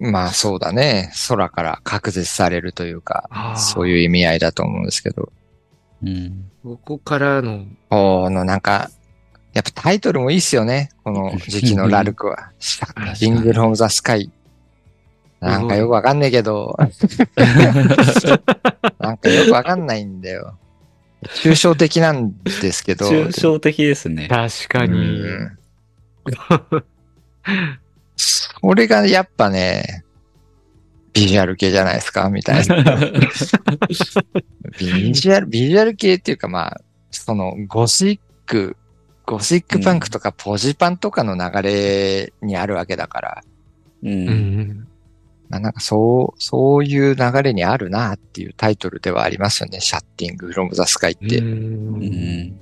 [0.00, 1.10] まあそうだね。
[1.28, 5.32] 空から隔絶されるというか、そういう意味合いだと思うんですけど。
[6.04, 6.10] え。
[6.10, 6.50] うん。
[6.62, 8.90] ここからの、このなんか、
[9.54, 10.90] やっぱタイトルもいいっすよね。
[11.04, 12.50] この時期のラルクは。
[12.58, 14.30] シャッティング・フロム・ザ・スカイ。
[15.40, 16.76] なんかよくわかんないけど、
[18.98, 20.58] なんかよくわかんないんだよ。
[21.42, 23.08] 抽象的なんですけど。
[23.08, 24.28] 抽象的ですね。
[24.28, 25.20] 確かうに。
[25.22, 25.58] ん
[28.16, 30.04] それがやっぱね、
[31.12, 32.28] ビジュアル系じゃないですか？
[32.30, 32.74] みたいな。
[34.78, 38.76] ビジュアル、ビジュアル系っていうかまあ、そのゴシック、
[39.24, 43.44] ゴシックパンクとかポジパンとかの流れにあるわけだから、
[44.02, 44.08] う。
[44.08, 44.87] うんん。
[45.48, 49.80] まあなんかそう、そういう流れにあるなっていうタイトルではありますよね。
[49.80, 51.38] シャッティング・フロム・ザ・スカイって。
[51.38, 52.60] うんん。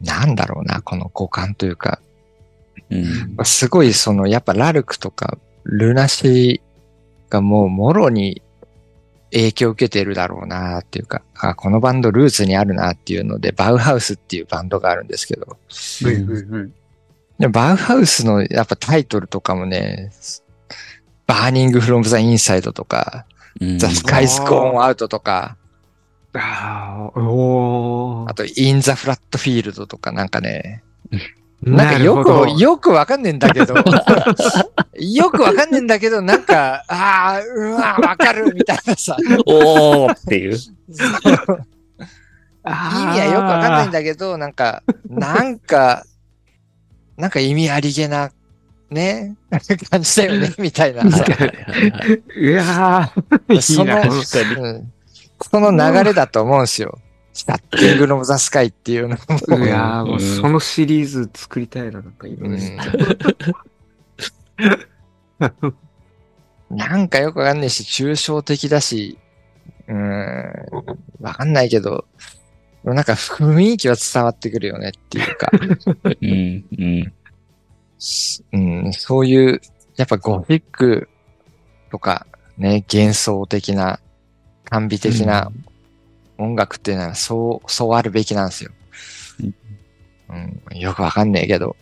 [0.00, 2.00] なんだろうな、この五感というか、
[2.90, 3.36] うん。
[3.44, 8.42] すごいその、やっぱラルクとかルナシーがもうもろに
[9.32, 15.56] 影響を受けてるだろうなっていうか、あ、このバンドルーツにあるなっていうので、バウハウスっていうバンドがあるんですけど、
[17.38, 20.10] でもバウハウスのやっぱタイトルとかもね、
[21.30, 23.24] バーニングフロムザインサイドとか、
[23.60, 23.78] うん。
[23.78, 25.56] ザスカイスコーンアウトとか、
[26.34, 28.30] ああ、おー。
[28.30, 30.82] あとインザフラットフィールドとかなんかね、
[31.62, 33.74] なんかよく、よくわかんねえんだけど、
[34.98, 39.16] よくわかんねえんだけど、なんか、ああ、うわ、わかるみたいなさ、
[39.46, 40.56] おーっていう。
[40.58, 40.58] 意
[42.66, 46.04] 味はよくわかんないんだけど、なんか、なんか、
[47.16, 48.32] なんか意味ありげな、
[48.90, 49.36] ね、
[49.90, 51.24] 感じだよね、みたいなさ。
[51.24, 53.94] はいはいはいいやー、いその。
[54.62, 54.92] うん
[55.42, 56.98] その流れだと思うんですよ。
[57.32, 59.64] スタッキングのザスカイっていうのも。
[59.64, 62.76] いやー、もううんそのシリーズ作りたいな、なんか今うね。
[62.76, 62.78] ん
[66.76, 69.18] なんかよくわかんないし、抽象的だし、
[69.88, 70.52] うーん、
[71.20, 72.04] わかんないけど、
[72.84, 75.50] なんか雰囲気は伝わってくるよねっていうか、
[76.20, 77.12] うん、うん。
[78.52, 79.60] うん、そういう、
[79.96, 81.08] やっぱゴシック
[81.90, 84.00] とかね、幻想的な、
[84.70, 85.50] 甘美的な
[86.38, 88.70] 音楽っていうのはそう、そうあるべきなんですよ。
[90.28, 91.76] うん、よくわかんねえけど、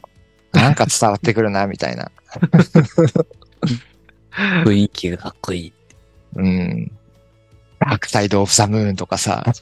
[0.52, 2.10] なんか伝わってくるな、みたいな。
[4.64, 5.72] 雰囲気がかっこいい。
[6.36, 6.92] うん。
[7.80, 9.44] ダークサイドオブザムーンとかさ。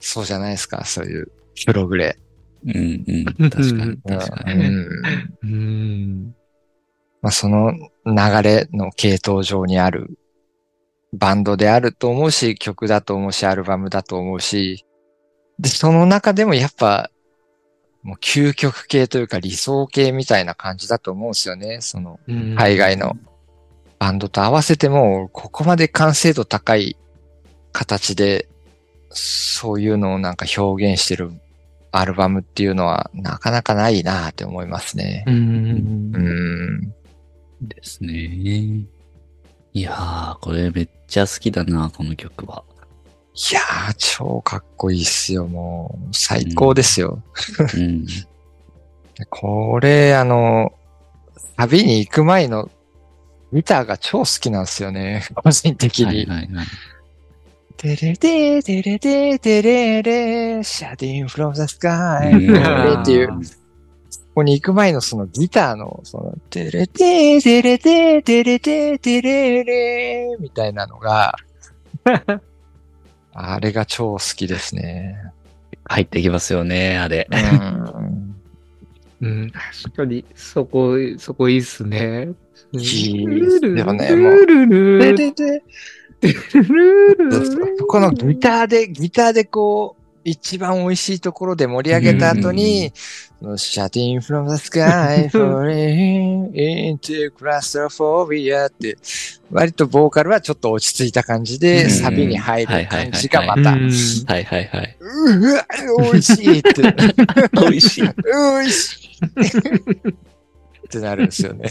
[0.00, 1.30] そうじゃないですか、そういう
[1.66, 2.18] プログレ。
[2.66, 3.04] うん、
[3.38, 3.50] うん。
[3.50, 4.66] 確かに、確かに。
[4.66, 4.88] うん。
[5.42, 6.34] うん。
[7.22, 7.72] まあ、その
[8.06, 10.18] 流れの系統上にある
[11.12, 14.84] バンドであると思うし、曲だと思うし、アルバムだと思うし、
[15.58, 17.10] で、その中でもやっぱ、
[18.02, 21.32] もう究極系というか理想系みたいな感じだと思うん。
[21.32, 21.80] ですよね。
[21.80, 23.16] その海外の
[23.98, 26.96] バンドと合わせても、ここまで完成度高い
[27.72, 28.48] 形で、
[29.10, 31.32] そういうのをなんか表現してる
[31.92, 35.30] アルバムっていうのはなかなかないなって思いますねう。
[35.30, 35.34] ん。
[35.34, 36.94] うん。
[37.60, 38.12] ですね。
[39.72, 42.64] いやー、これめっちゃ好きだな、この曲は。
[43.34, 46.14] いやー、超かっこいいっすよ、もう。
[46.14, 47.22] 最高ですよ。
[47.74, 48.06] うん。
[49.28, 50.72] これ、あの、
[51.56, 52.70] 旅に行く前の
[53.52, 55.26] ギターが超好きなんですよね。
[55.34, 56.04] 個人的に。
[56.06, 56.66] はいはいはい。
[57.80, 63.34] テレテテレテテレレ、シャディンフロムザスカイ、うんっていう、こ
[64.34, 71.34] こに行く前のそのギターの、その、テレテテレテテレテテレレ、みたいなのが、
[73.32, 75.16] あれが超好きですね。
[75.84, 77.26] 入ってきますよね、あれ。
[77.30, 78.36] うん
[79.22, 79.52] うん。
[79.82, 82.28] 確かに、そこ、そこいいっすね。
[82.72, 85.62] いいっすよねもうルルルででで、ルルル
[87.88, 92.92] このギターで、ギターでこう、一番美味しいところで盛り上げた後に、
[93.56, 98.98] シャティン from the sky, falling into claustrophobia って、
[99.50, 103.90] 割とボーカルはちょっと落ち着いた感じで、うんサビに入る感じがまた、うん
[104.26, 104.96] はいはいはい。
[105.00, 105.66] うわ、
[106.12, 106.82] 美味しいって、
[107.52, 108.02] 美味しい。
[108.02, 108.10] 美
[108.60, 109.26] 味しい
[110.10, 110.12] っ
[110.90, 111.70] てなるんですよね。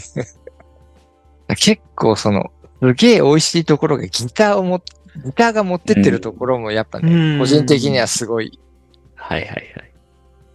[1.56, 2.50] 結構その、
[2.80, 4.82] すげえ美味しいところがギターをも、
[5.24, 8.58] ギターが持ってってるところもやっぱね、うん個人的にはすごい、
[9.14, 9.90] はいはいはい。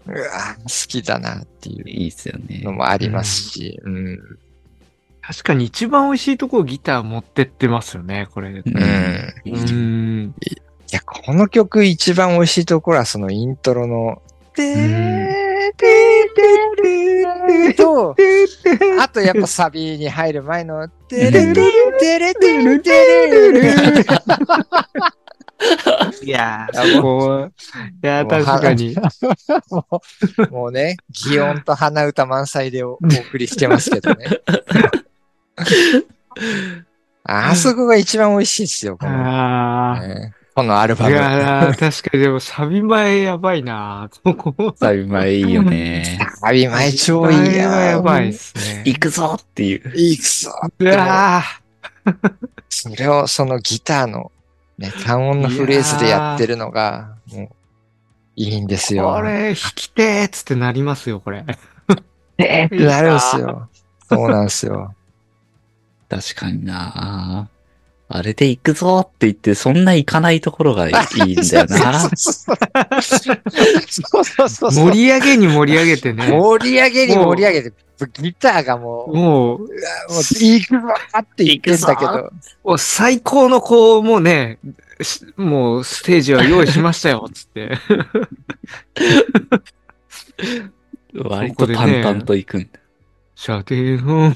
[0.08, 2.74] うわ好きだなっていういいっすよねの。
[2.74, 4.20] もありますし、うん。
[5.22, 8.50] 確かに一番美味しいとこギター持ってってますよね、これ。
[8.50, 9.36] ううん。
[9.46, 10.36] うん。
[10.38, 10.56] い
[10.92, 14.22] や、この曲一番美味しいところはそのイントロの、
[14.56, 18.16] てーてーてーてーと、
[19.02, 21.54] あとやっぱサビに入る前の、てれてれ
[22.00, 23.76] てれてれてれれ
[26.22, 27.54] いやいやー、こう、
[28.04, 28.96] いやー、確かに。
[29.70, 30.02] も
[30.50, 32.98] う、もうね、擬音と鼻歌満載でおお
[33.30, 34.26] 送りしてますけどね。
[37.24, 39.12] あそこが一番美味しいですよ、この、
[39.96, 40.96] あねこのアルあ。
[40.96, 41.12] バム。
[41.12, 44.74] いやー、確かにでもサビ前やばいなここ。
[44.80, 46.18] サビ前いいよね。
[46.40, 48.84] サビ前超いいサビ前ややばいっすね。
[48.86, 49.92] 行くぞっていう。
[49.94, 51.44] いくぞうわ
[52.70, 54.32] それをそのギターの
[54.78, 57.50] ね、単音のフレーズでやってるのが、もう、
[58.36, 59.14] いいんですーよ。
[59.14, 61.46] これ、弾きてーっつってなりますよ、これ。
[62.38, 63.70] えーってなるんですよ。
[64.10, 64.94] そうなんですよ。
[66.10, 67.50] 確かにな
[68.08, 70.94] あれで行くぞって言って、そんな行かないところがいい
[71.34, 72.00] んだよな。
[72.00, 72.54] そ
[74.20, 74.72] うそうそう。
[74.72, 76.28] 盛り上げに盛り上げてね。
[76.30, 77.78] 盛り上げに盛り上げて、
[78.22, 79.70] ギターがもう、もう、もう、
[80.10, 80.88] 行くぞ
[81.18, 82.32] って言ってんだけど、
[82.64, 84.60] もう最高のこう、もうね、
[85.02, 87.78] しもうステージは用意しましたよ、つって。
[91.16, 92.80] 割と淡々と行くんだ。
[93.36, 94.34] 射程の、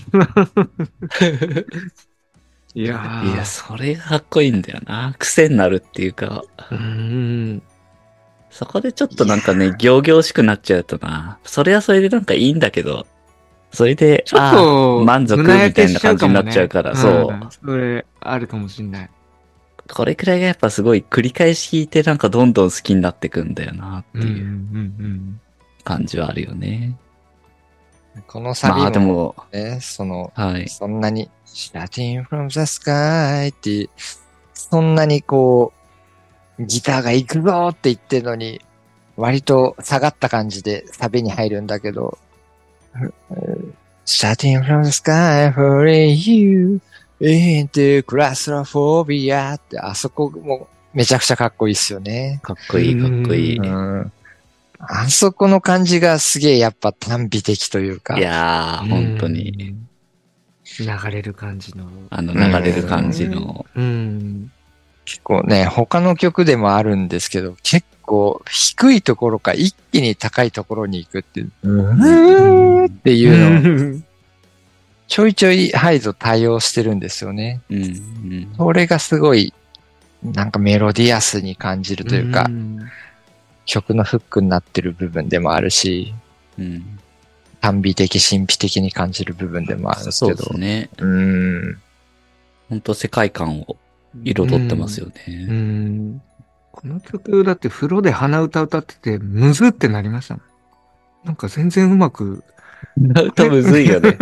[2.76, 5.16] いやーいや、それがかっこいいんだよな。
[5.18, 6.78] 癖になるっていうか、うー
[7.56, 7.64] ん。
[8.52, 13.08] そこでちょっとなんかね、行々しくなっちゃうとな、それはそれでなんかいいんだけど、
[13.72, 17.32] それで、ちょっあと、あ満足みたいな感じになっちゃうから、そう。
[17.32, 19.10] んそれ、あるかもしんない。
[19.92, 25.40] これくらいがやっぱすごい繰り返し聞いてなんかどんどん好きになってくんだよなっていううん。
[25.84, 26.96] 感じはあるよね。
[28.28, 30.68] このサビまあでもも、ね、その、はい。
[30.70, 33.90] そんなに、starting from the sky って、
[34.54, 35.74] そんなにこ
[36.58, 38.62] う、ギターが行くぞって言ってるのに、
[39.16, 42.18] 割と下がった感じでサビに入るんだけど、
[44.06, 46.80] starting from the sky for you
[47.20, 52.40] into claustrophobia って、あそこもめちゃくちゃかっこいいっすよね。
[52.44, 53.58] かっこいい、かっこいい。
[53.58, 54.12] ううん。
[54.80, 58.18] あそこの感じがすげえやっぱ短美的というか。
[58.18, 59.89] いやー、本当に、うん。
[60.80, 61.88] 流れる感じの。
[62.10, 64.52] あの流れる感じの、うん。
[65.06, 74.02] 結構ね、他の曲でもあるんですけど、結構低いところから一気に高いところに行くっていう、うーっていうのを
[75.08, 77.62] ちょいちょいハイド対応してるんですよね。
[77.72, 78.54] うん、うん。
[78.56, 79.54] それがすごい、
[80.24, 82.80] なんかメロディアスに感じるというか、ん
[83.66, 86.14] 曲のフックになってる部分でもあるし、
[86.60, 86.99] うん、
[87.62, 90.46] 短美的、神秘的に感じる部分でもあるんですそうけど。
[90.46, 90.90] ですね。
[90.98, 91.82] うーん。
[92.70, 93.78] 本当世界観を
[94.24, 95.36] 彩ってますようね。
[95.46, 96.22] ん。
[96.72, 100.44] この曲、だって風呂で鼻歌歌ってて、むずってなりましたもん。
[101.26, 102.44] なんか全然うまく、
[102.98, 104.18] 歌むずいよね。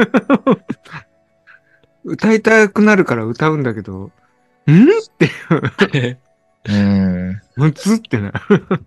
[2.03, 4.11] 歌いたくなるから歌うんだけど、
[4.67, 4.83] ん？
[4.83, 5.29] って、
[6.65, 7.41] うーん。
[7.55, 8.85] むずってなる。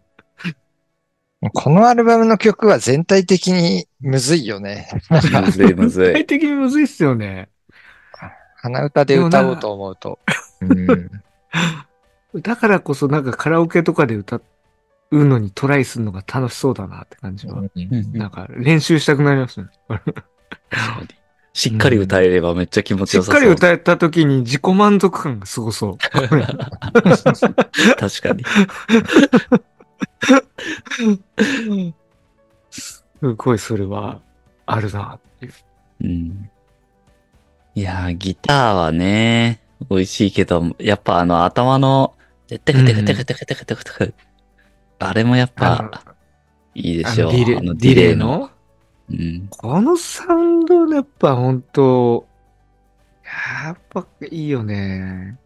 [1.54, 4.88] このアルバムの曲は全体的にむずいよね。
[5.10, 6.26] むずいむず具体い。
[6.26, 7.48] 的にむずいっすよね。
[8.56, 10.18] 鼻歌で歌おうと思うと。
[10.60, 11.10] うん。
[12.42, 14.42] だからこそなんかカラオケとかで歌
[15.10, 17.60] うのにトライするのが楽しそうだなって感じは。
[17.60, 19.68] うんなんか練習したくなりますね。
[19.88, 21.08] 確かに
[21.52, 23.40] しっかり歌えればめっちゃ気持ちしっよさそう。
[23.40, 25.98] かり歌えた時に自己満足感がすごそう。
[27.98, 28.44] 確かに。
[32.70, 33.04] す
[33.36, 34.20] ごいそれは
[34.66, 35.52] あるなっていう。
[36.02, 36.50] うん。
[37.74, 42.14] いや、ギターはね、美味しいけど、やっぱあの頭の、
[42.48, 44.14] テクテクテクテクテクテクテクテク。
[44.98, 46.02] あれもやっぱ、
[46.74, 47.32] いいでしょう。
[47.32, 48.50] ディレあのディレイの
[49.10, 49.46] うん。
[49.48, 52.26] このサウンドやっぱ本当
[53.64, 55.38] やっぱいいよね。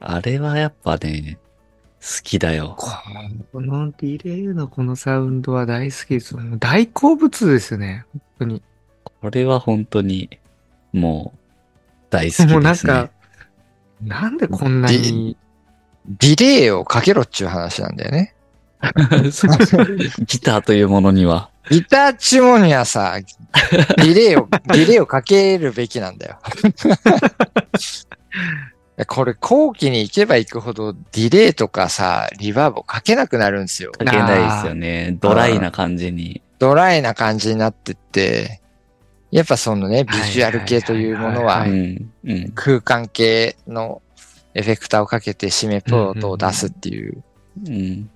[0.00, 1.38] あれはやっぱね、
[2.00, 2.76] 好きだよ。
[3.52, 6.34] このディレイのこのサウンドは大好きです。
[6.58, 8.06] 大好物ですよね。
[8.12, 8.62] 本当に。
[9.20, 10.30] これは本当に、
[10.92, 11.38] もう、
[12.08, 12.52] 大好きですね。
[12.54, 13.10] もうなんか、
[14.02, 15.36] なんでこんなに、
[16.06, 18.34] ディレイをかけろっちゅう話なんだよね。
[20.26, 21.50] ギターというものには。
[21.70, 26.38] ギターチモにはさ、ディレイを、ディレイをかけるべきなんだよ。
[29.06, 33.92] これ後期に行けば行くほどディレイとかさ、リバーブをかけなくなるんですよ。
[33.92, 35.16] かけないですよね。
[35.20, 36.42] ドライな感じに。
[36.58, 38.60] ドライな感じになってって、
[39.30, 41.66] やっぱそのね、ビジュアル系というものは。
[42.54, 44.02] 空間系の
[44.54, 47.22] エフェクターをかけて締めプロトを出すっていう。
[47.66, 48.10] うん。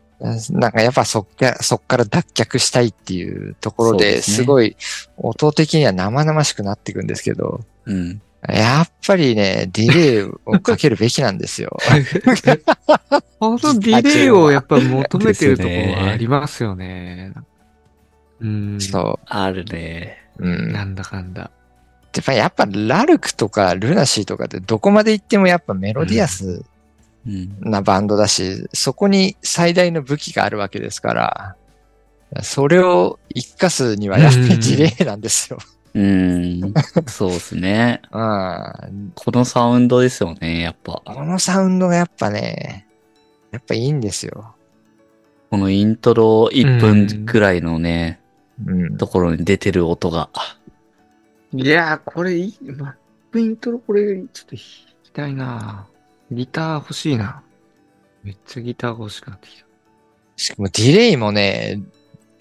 [0.51, 4.77] なんかやっぱそっから、そっから脱却したいっていうところで、すごい
[5.17, 8.21] 音的には生々しくなっていくんですけど、うん。
[8.49, 11.77] やっぱりね、ディレイをかけるべきなんですよ。
[13.39, 17.33] このディレイをやっぱ求めてるところはありますよね。
[18.41, 18.81] うん。
[18.81, 20.19] そあるね。
[20.39, 20.47] う。
[20.47, 20.73] うん。
[20.73, 21.51] やなんだかんだ。
[22.21, 26.65] っぱやっぱラルクとかルナシーとかってどこまで行ってもやっぱメロディアス
[27.27, 27.57] うん。
[27.61, 31.57] なバンドだし、そこに最大の武器があるわけですから、
[32.43, 35.59] それを生かすにはやっぱりディレイなんですよ。
[35.61, 35.74] うん。
[37.07, 38.03] そうですね。
[38.11, 39.13] う ん。
[39.15, 41.03] このサウンドですよね、やっぱ。
[41.05, 42.87] このサウンドがやっぱね、
[43.53, 44.55] やっぱいいんですよ。
[45.51, 48.21] このイントロ1分くらいのね、
[48.67, 48.97] うん。
[48.97, 50.31] ところに出てる音が。
[51.53, 52.59] いやー、これいい。
[52.73, 52.95] マッ
[53.31, 54.59] プイントロこれ、ちょっと弾
[55.05, 55.87] きたいな
[56.33, 57.43] ギター欲しいな。
[58.25, 59.67] めっちゃギターが欲しくなってきた。
[60.37, 61.81] しかもディレイもね、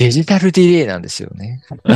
[0.04, 1.64] デジタルディレイなんですよね。
[1.86, 1.95] はい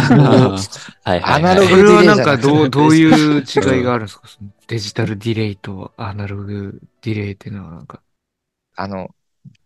[1.03, 1.33] はい、はい。
[1.33, 4.23] アナログディレイじゃなくてかどう、どういう違いがあるんですか？
[4.67, 8.01] デジタルディレイとアナログディレイっていうのはなんか。
[8.75, 9.09] あの、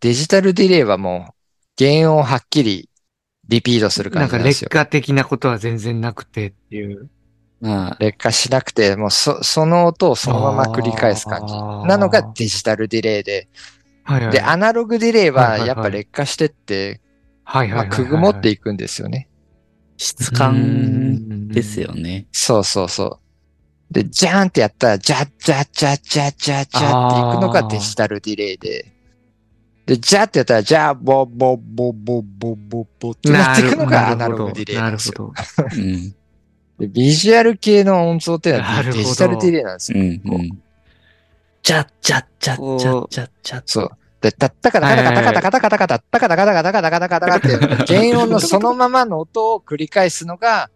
[0.00, 1.34] デジタルディレイはも
[1.80, 2.88] う、原音をはっきり
[3.48, 4.68] リピートするなんか感じなんですよ。
[4.72, 7.08] 劣化的なことは全然なくてっていう。
[7.60, 11.54] まあ、劣化しなくて、もうそ、その音をそのまま繰り返す感じ。
[11.54, 13.48] なのがデジタルディレイで。
[14.02, 14.32] はいはい。
[14.32, 17.00] で、アナログディレイはやっぱ劣化してって、
[17.44, 17.96] まあ、はいはいはいはい。
[17.96, 19.28] くぐもっていくんですよね。
[19.96, 22.26] 質感ですよね。
[22.32, 23.20] そうそうそ
[23.90, 23.92] う。
[23.92, 28.92] で、ジャーンってやったら、ジャッジャッジャッジャッジャッジャッっていくのがデジタルディレイで。
[29.86, 35.14] で、ジャーってやったら、ジャーボボボボボボボってなっていくのがアナログディレイなるなんですよ。
[35.16, 35.76] ほど。
[35.76, 36.14] うん。
[36.78, 40.04] でビジュアル系の音像っていうのはデジタルディレイなんですうよ。
[40.04, 40.06] ん。
[40.06, 40.62] うん。
[41.62, 43.62] チャッチャッチャッチャッチャッチャッ。
[43.66, 43.90] そう。
[44.22, 50.70] で、タッタカタカタカタカタカタカタカタッタカタカタカタカタカタカタカって、原音のそのままの音を繰り返すのが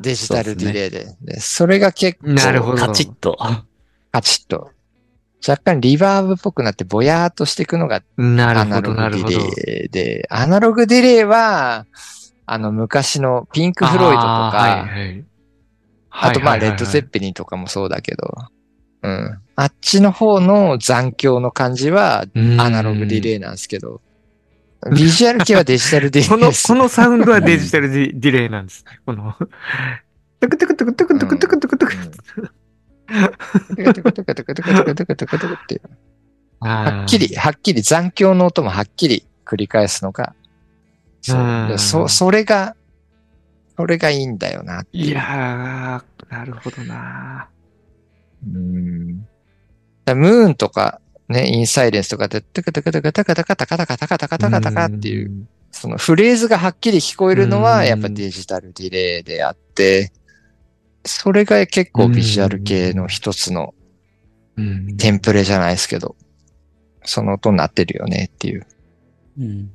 [0.00, 1.06] デジタルディレイで。
[1.22, 3.36] で、それが結構、なるほどカチッと。
[4.12, 4.70] カチッと。
[5.46, 8.02] 若干リバーブっぽくなってぼやーっとしていくのが。
[8.60, 9.36] ア、ナログデ。
[9.36, 11.84] ィレイで、アナログディレイは、
[12.46, 14.86] あの昔のピンク・フロイドとか、
[16.10, 18.32] あとまあレッド・ゼッペリンとかもそうだけど、
[19.04, 19.38] うん。
[19.56, 22.24] あっちの方の残響の感じは
[22.58, 24.00] アナログディレイなんですけど、
[24.90, 26.66] ビジュアル系はデジタルディこの、レイです。
[26.66, 28.98] このサウンドはデジタルディレイなんですね。
[29.04, 29.34] この、
[30.40, 32.54] トゥクトゥクトゥクトゥクトゥクトゥクトゥクトゥク。
[33.76, 35.80] トゥクトゥクトゥクトゥクトゥクトゥクトゥクトゥクトゥクっていう
[36.60, 40.34] ははっきり、はっきり残響の音もはっきり繰り返すのが、
[41.20, 42.74] そうそ、それが、
[43.76, 47.48] それがいいんだよなっていういやー、なるほどな。
[48.46, 49.26] うん。
[50.06, 60.12] MOON とか、ね、 IN SILENCE とかで、タカタカタカタカタカタカタカタカタカタカタカっていう、そのフレーズがはっきり聞こえるのは、やっぱデジタルディレイであって、
[61.06, 63.74] それが結構ビジュアル系の一つの。
[64.98, 66.14] テンプレじゃないですけど、
[67.04, 68.66] その音になってるよねっていう。
[69.38, 69.70] うん。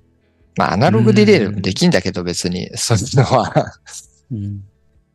[0.55, 3.74] まあ、アナログディレイでもできんだけど別に、そういうのは、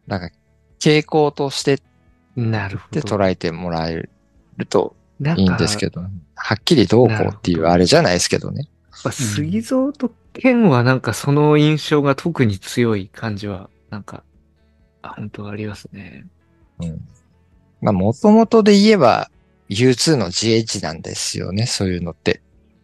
[0.06, 0.30] なんか、
[0.78, 1.80] 傾向として
[2.36, 3.16] なるほでど。
[3.16, 4.08] 捉えてもらえ
[4.56, 6.00] るといいんですけど、
[6.34, 8.68] はっきりどうこうっていうあれじゃないですけどね。
[8.92, 14.24] やっぱ杉蔵と剣はなんかその印象が特に強い感じは、なんか、
[15.02, 16.26] あ、本当ありますね。
[16.80, 17.00] うん。
[17.80, 19.30] まあ、もともとで言えば、
[19.68, 22.42] U2 の GH なんですよね、そういうのって。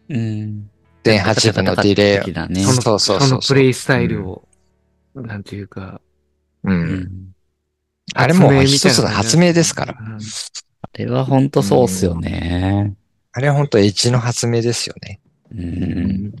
[0.09, 0.69] うん。
[1.03, 2.63] 0.8分のディレイ。
[2.63, 4.47] そのそうそうそうそのプレイスタイルを、
[5.15, 5.99] なんていうか、
[6.63, 6.71] う。
[6.71, 7.35] うんん。
[8.13, 9.95] あれも一つの発明ですから。
[9.99, 10.19] うん
[10.93, 12.95] あれは本当そうっすよね。
[13.31, 15.21] あれは本当エッジの発明ですよね。
[15.55, 16.33] うん。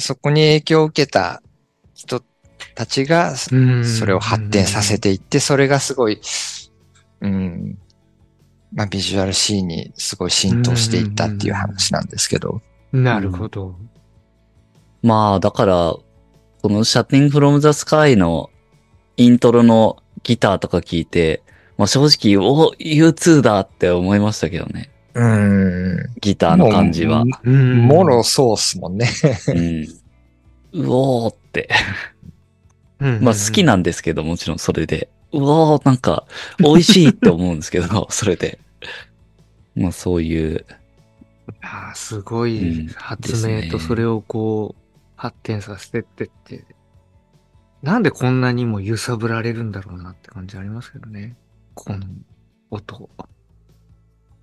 [0.00, 1.42] そこに影響を受けた
[1.92, 2.22] 人
[2.74, 6.20] たちが、うんそれを発展させていって、それがすごい、
[7.20, 7.78] うん、
[8.72, 12.62] まあビジュアルシーンにすごい浸透していったっていう話なんですけど。
[12.92, 13.76] なるほど。
[15.02, 16.04] まあ、だから、こ
[16.68, 18.50] の Shutting from the Sky の
[19.16, 21.42] イントロのギターとか聞いて、
[21.78, 24.90] まあ正直、お、U2 だって思いましたけどね。
[25.14, 26.06] うん。
[26.20, 27.24] ギターの感じは。
[27.44, 29.08] うんモロソースもんね。
[29.48, 30.82] うん。
[30.84, 31.68] うおーって。
[33.00, 35.08] うんまあ好きなんですけど、もちろんそれで。
[35.32, 36.24] うおー、なんか、
[36.58, 38.58] 美味しいって思うんですけど、 それで。
[39.74, 40.64] まあそういう、
[41.62, 44.82] ああ、すごうんい発明とそれをこう、
[45.16, 46.64] 発展させてってって、
[47.82, 51.36] なんでこんなにも揺さぶられるんだろうなって感じありますけどね。
[51.74, 52.06] この
[52.70, 53.10] 音。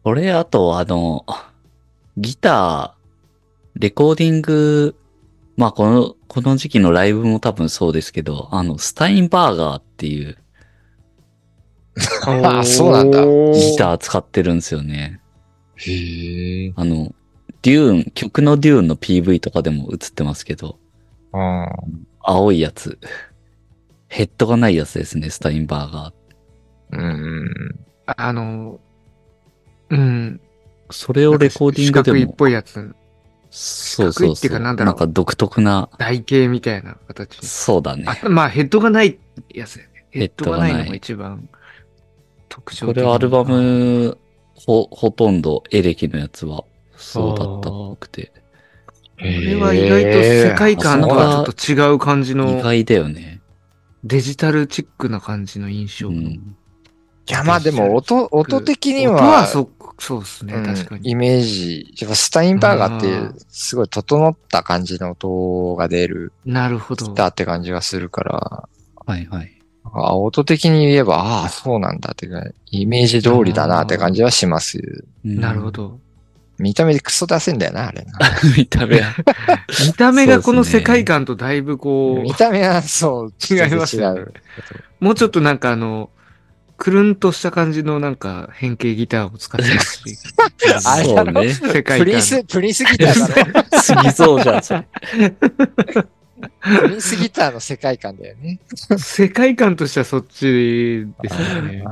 [0.04, 1.26] これ、あと、あの、
[2.18, 4.96] ギター、レコーディング、
[5.56, 10.38] まあ、この、この時期のライブも多分そうですけど、あの、スタインバーガーっていう
[12.44, 15.20] あそうなんだギター使ってるんですよね。
[15.76, 16.74] へえ。
[16.76, 17.14] あの、
[17.62, 20.78] デューン、曲のデューンの PV とかでも映ってますけど、
[21.34, 21.68] あ
[22.22, 22.98] 青いやつ。
[24.10, 27.00] ヘッドがないやつですね、スタインバーガー。
[27.00, 27.80] うん。
[28.06, 28.80] あの、
[29.90, 30.42] うん。
[30.90, 32.96] それをレコーディングで四角いっも、ぽいやつ、
[33.52, 34.60] そうそうそう。
[34.60, 37.46] なんか独特な、台形みたいな形。
[37.46, 38.06] そうだね。
[38.08, 39.20] あまあ、ヘッドがない
[39.54, 40.06] やつだよね。
[40.10, 41.48] ヘヘッドがないのが一番
[42.50, 44.18] 特徴こ的れアルバム、
[44.56, 46.64] ほ、ほとんどエレキのやつは、
[46.96, 48.32] そうだったっぽくて。
[49.18, 53.39] これは意外と世界観とはちょっと違う感じ意の外だよね。
[54.04, 56.18] デジタルチックな感じの印象の。
[56.18, 56.26] うん。
[56.28, 59.70] いや、まあでも音、音的には、音はそ
[60.00, 61.10] そうですね、うん確かに。
[61.10, 67.14] イメージ、やっぱスタインバーガーっていう、すごい整った感じの音が出るなるほどギ。
[67.14, 68.70] ターって感じがするから、
[69.06, 69.52] はいはい。
[69.84, 72.30] あ音的に言えば、ああ、そうなんだってい
[72.82, 75.06] イメージ通りだなって感じはします。
[75.26, 75.72] うんなるほ。
[75.72, 76.00] ど。
[76.60, 78.12] 見た目でクソ出せんだよな、あれな。
[78.58, 79.02] 見た目。
[79.88, 84.26] 見た目がこの世界観とだいぶこ見た目はそう、違いますよね違う。
[84.26, 84.34] う、
[85.06, 86.10] もうちょっとなんかあの、
[86.78, 90.18] くるんとした感じのなんか変形ギターを使ってますし。
[90.86, 91.34] あれだろ？
[91.34, 91.54] そうね。
[91.54, 92.00] 世界観。
[92.00, 93.66] プリンス、プリンスギターだろ？
[93.96, 94.86] 過ぎそうじゃん、それ。
[96.62, 98.60] プリンスギターの世界観だよね。
[98.98, 101.84] 世界観としてはそっちですよね。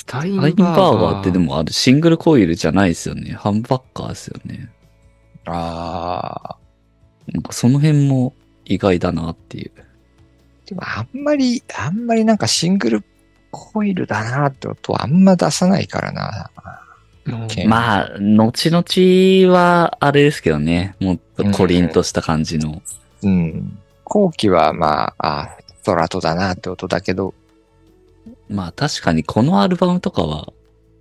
[0.00, 3.32] スタインバーハインバーガーガーってでもあれシングルコイルじゃないですよね。
[3.32, 4.70] ハンバッカーですよね。
[5.44, 6.56] ああ。
[7.30, 8.32] なんかその辺も
[8.64, 9.72] 意外だなっていう。
[10.64, 13.04] でもあんまり、あんまりなんかシングル
[13.50, 16.50] コイルだなって音はあんま出さないからな。
[17.26, 20.96] うんけまあ、後々はあれですけどね。
[20.98, 22.80] もっとコリンとした感じの。
[23.22, 23.78] うん。
[24.04, 27.34] 後期はまあ、あストラトだなって音だけど、
[28.50, 30.52] まあ確かにこのアルバムとかは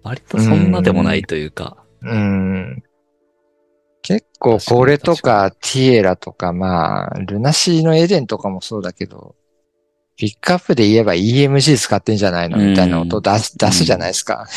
[0.03, 1.77] 割とそんなでもないというか。
[2.01, 2.83] うん。
[4.01, 9.35] 結構これとかティエラとかまあ、ルナシーのエデンとかもそうだけど、
[10.15, 14.47] ピックアップで言えば EMG 使ってんじゃないのみたいな音出す、出すじゃないですか。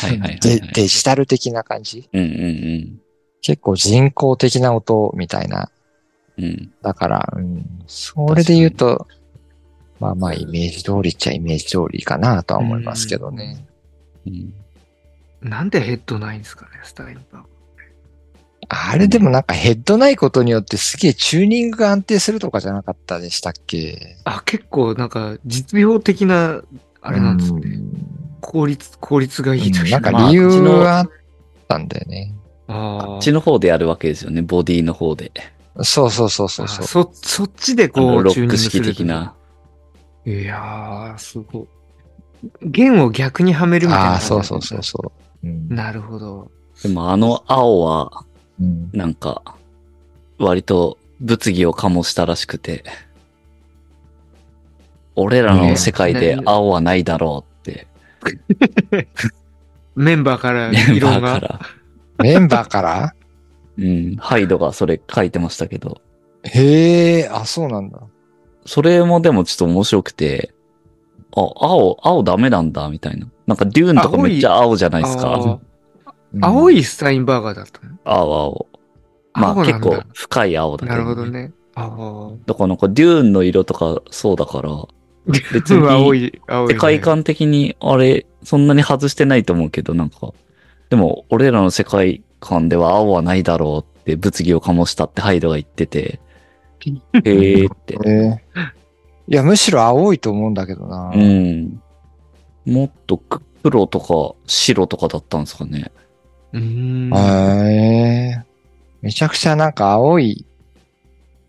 [0.41, 2.99] デデジタル的な感じうんうん
[3.41, 5.69] 結構人工的な音みたいな。
[6.37, 6.45] うん。
[6.45, 6.73] うん。
[6.81, 9.07] だから、うん、それで言うと、
[10.03, 13.65] まあまあイメージ通りっちゃイメージ通りかなとは思いますけどね。
[14.27, 14.53] うん
[15.41, 17.43] なんでヘッドないんですかね、スタインバーガー。
[18.69, 24.17] あれでもなんかヘッドないことによってすげえチューニングが安定するとかじゃなかったでしたっけ？
[24.23, 26.61] あ、結構なんか実用的な、
[27.01, 27.61] あれなんですね。
[27.63, 27.93] うん
[28.39, 31.09] 効率、効率がいいというなんかまあ理由があっ
[31.69, 32.33] たんだよね。
[32.67, 34.41] あっちの方でやるわけですよね。
[34.41, 35.31] ボディの方で。
[35.81, 36.85] そうそうそうそうあそう。
[36.85, 39.05] そ、そっちであこう、のロッチューニングするク式的。
[39.05, 39.33] な。
[40.25, 41.67] いやー、すごい。
[42.61, 44.11] 弦を逆にはめるみたいな。
[44.11, 45.13] ああ、そうそうそうそ
[45.43, 45.47] う。
[45.47, 46.51] うんなるほど。
[46.81, 48.23] でもあの青は、
[48.59, 49.41] うんなんか、
[50.37, 52.83] 割と物議を醸したらしくて、
[55.15, 57.87] 俺らの世界で青はないだろうって、
[59.95, 60.99] メンバーからメン。
[60.99, 61.59] バーから、
[62.17, 63.15] メンバーから？
[63.77, 66.01] うん、ハイドがそれ書いてましたけど、
[66.43, 67.99] へえ、あ、そうなんだ。
[68.65, 70.53] それもでもちょっと面白くて、
[71.35, 73.27] あ、青、青ダメなんだ、みたいな。
[73.47, 75.59] なんかデューンとかめっちゃ青じゃないですあか。
[76.41, 77.97] 青いスタインバーガーだったの？
[78.05, 78.67] 青、青。
[79.33, 81.51] まあ結構深い青だけなど、るほどね。
[81.75, 82.31] ああ。
[82.45, 84.69] だからなんかデューンの色とかそうだから、
[85.25, 86.73] 別に 青い、青いね。
[86.75, 90.33] 世界観的にあれ、そんなに外してないと思うけど、なんか、
[90.89, 96.19] でも俺らの世界観では青はないだろうって物議を醸したってハイドが言ってて、
[97.13, 98.41] へーって。
[99.27, 101.11] いや、むしろ青いと思うんだけどな。
[101.15, 101.81] うん。
[102.65, 103.21] もっと
[103.63, 105.91] 黒とか白とかだったんですかね。
[106.51, 107.69] うーん。
[107.69, 108.43] へえ
[109.01, 110.45] めちゃくちゃなんか青い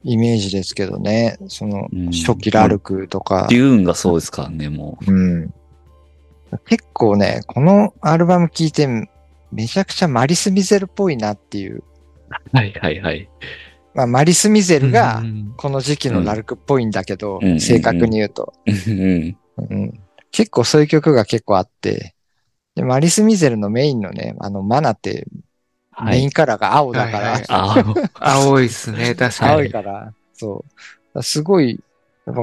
[0.02, 1.38] イメージですけどね。
[1.48, 3.56] そのうん、初期ラルクとかデ。
[3.56, 5.52] ューンがそうですからね、もうん。
[6.66, 8.86] 結構ね、このアルバム聴いて、
[9.50, 11.78] めちゃくちゃマリス・ミゼルっぽいなっていう。
[11.78, 11.82] う。
[12.52, 13.28] はいはいはい。
[13.94, 19.36] まあ、マリス・ミゼルがう、んこの時期のラルクっぽいんだけど、うん正確に言うと、うん。
[19.56, 20.00] うん。
[20.32, 22.14] 結構そういう曲が結構あって、
[22.74, 25.26] で、マリス・ミゼルのメインのね、あの、マナって
[25.96, 26.18] はい。
[26.18, 29.70] メインカラーが青だから、はいあ青いっすね、 確か青いに。
[29.70, 30.64] から、そ
[31.14, 31.22] う。
[31.22, 31.80] すごい、
[32.26, 32.42] やっぱ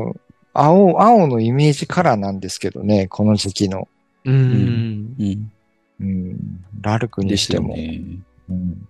[0.53, 3.87] 青、青のイメージカラーなんですけどね、この時期の。
[4.23, 5.15] うーん。
[5.19, 5.51] うん。
[5.99, 6.37] うん。
[6.81, 8.87] ラルクにしても、ですよねうん、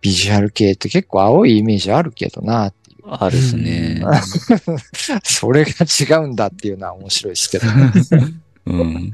[0.00, 3.08] ビジュアル系って結構青いイメージあるけどなっていう。
[3.08, 4.02] あるっすね。
[5.24, 7.66] それが違うんだっていうのは面白いですけど。
[8.66, 8.80] うん。
[8.82, 9.12] うん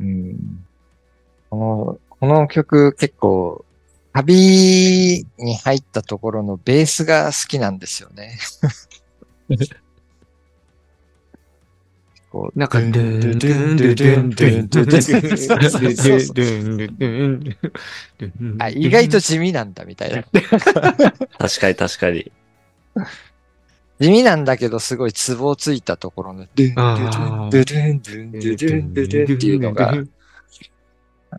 [0.00, 0.64] うん
[1.50, 3.64] この、この曲結構、
[4.14, 8.38] サビに入ったところのベースが好きなんですよね。
[12.34, 17.56] こうなんか、ドゥンドゥンドゥンドゥンドゥンドゥンドゥンドゥンドゥンドゥンドゥンドゥン
[18.18, 20.24] ドゥンあ意外と地味なんだみたいな。
[20.24, 22.32] 確かに確かに。
[24.00, 29.94] 地味なんだけどすごいツボをついたところの、ドゥンドゥンドゥンドゥンドゥンドゥンドゥンドゥンっていうのが、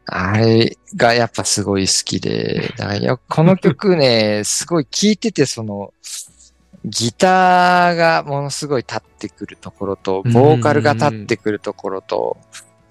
[0.05, 5.93] あれがやっぱすごい好きで、だからよこの曲ね、すごい聴いててその、
[6.85, 12.37] ギターがものすごい立ってくるところと、ボーカルが立ってくるところと、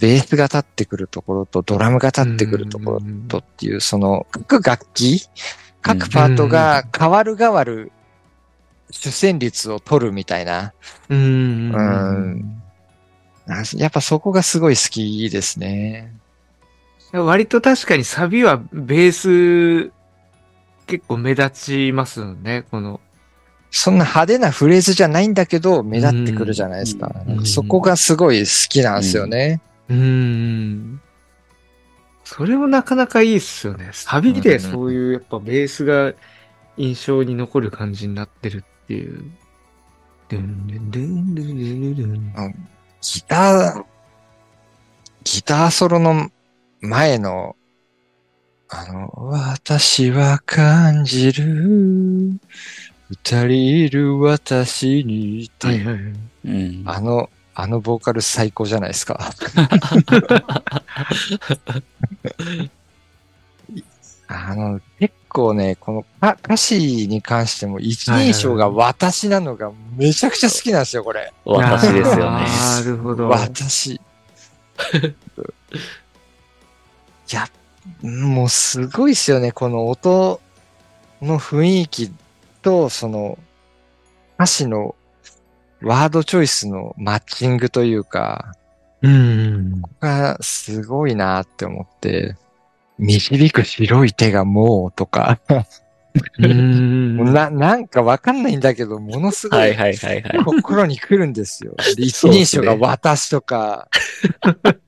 [0.01, 5.22] ベースが立ってくるところと、ドラムが立ってくるところとっていう、その各楽器、
[5.80, 7.92] 各パートが変わる変わる
[8.90, 10.72] 主旋律を取るみたいな、
[11.09, 11.72] うん。
[11.74, 12.61] うん
[13.47, 16.14] あやっぱそこがすごい好きですね。
[17.12, 19.92] 割と確かにサビはベース
[20.86, 23.01] 結構目立ちますよね、この。
[23.77, 27.12] そんな派手なフレーズじゃないんだけど、目立ってくるじゃないですか。
[27.45, 29.61] そこがすごい好きなんですよね。
[29.89, 31.01] うーん。
[32.22, 33.91] それもなかなかいいっすよね。
[33.93, 36.14] サビでそういうやっぱベースが
[36.77, 39.25] 印象に残る感じになってるっていう。
[40.29, 42.68] ドゥンドゥンドゥンドゥンドゥンドゥン
[43.03, 43.85] ギター、
[45.25, 46.31] ギターソロの
[46.81, 47.57] 前の、
[48.68, 52.39] あの、私は感じる、
[53.11, 53.50] 二人
[53.84, 56.02] いる私にって、はいはいはい。
[56.44, 56.82] うん。
[56.86, 59.30] あの、あのボーカル最高じゃないですか。
[64.26, 71.32] あの、結構ね、この歌歌詞に関しても一人称が私なのがめちゃくちゃ好きなんですよ、これ。
[71.44, 72.46] 私ですよね。
[72.46, 73.28] なるほど。
[73.28, 73.94] 私。
[73.94, 74.00] い
[77.30, 77.48] や、
[78.02, 79.52] もうすごいっすよね。
[79.52, 80.40] この音
[81.22, 82.11] の雰囲気
[82.64, 83.38] と、その
[84.36, 84.96] 歌詞の
[85.82, 88.54] ワードチョイスのマッチングというか、
[89.02, 89.82] うん。
[90.00, 92.36] がすごいなって思って、
[92.98, 95.40] 導く白い手がもうとか、
[96.38, 97.16] うん。
[97.34, 100.44] な、なんかわかんないんだけど、ものすごはいいはいはいはい。
[100.44, 101.74] 心に来るんですよ。
[101.96, 103.88] で一人称が私とか。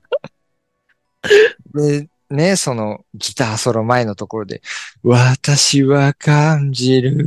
[1.75, 4.61] で、ね、そのギターソロ前のところで、
[5.01, 7.25] 私は感じる、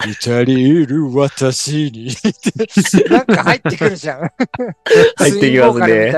[0.00, 0.14] 二
[0.44, 2.16] 人いる私に
[3.08, 4.30] なんか入ってくるじゃん。
[5.16, 6.12] 入ってきますね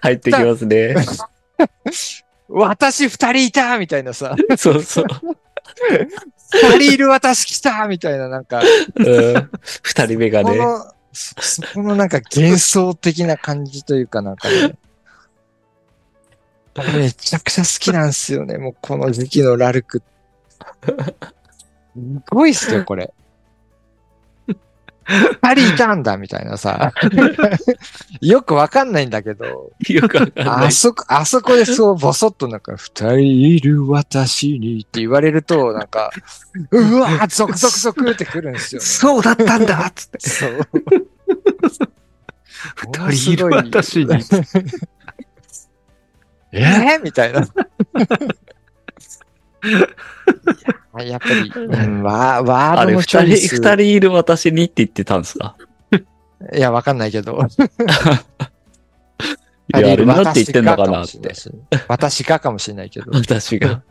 [0.00, 0.94] 入ってきますね。
[2.48, 5.04] 私二人いたみたいなさ、そうそう。
[6.52, 8.62] 二人いる私来たみたいな、なんか、
[8.96, 9.50] うん
[9.82, 10.50] 二人目がね。
[10.50, 14.74] この、そ、そこのなんか幻想的な感じというかなんかね、
[16.76, 20.02] めちゃくちゃ好きなんですよね、 もうこの時期のラルク。
[20.86, 23.12] すごいっすよ、これ。
[25.42, 26.92] 二人いたんだ、みたいなさ。
[28.20, 30.66] よくわかんないんだけど、よくわかんない。
[30.66, 36.12] あそこ、あそこでそう、ぼそっとなんか、二人いる私にって言われると、なんか、
[36.70, 38.86] うわー、ゾクゾクゾクってくるんですよね。
[38.86, 40.20] そうだったんだっつって。
[40.20, 40.68] そう。
[42.76, 44.06] 二人いる私に。
[46.52, 46.98] え？
[46.98, 47.40] ー、みたいな。
[51.00, 53.54] いややっぱり、うん、ワーワあれ、ードの二人、チョイス。
[53.56, 55.56] 二人いる私にって言ってたんですか？
[56.54, 57.38] いや、わかんないけど。
[59.72, 61.20] いや、あれなんて言ってんのかなって。
[61.86, 63.06] 私がかもしれないけど。
[63.12, 63.82] 私が。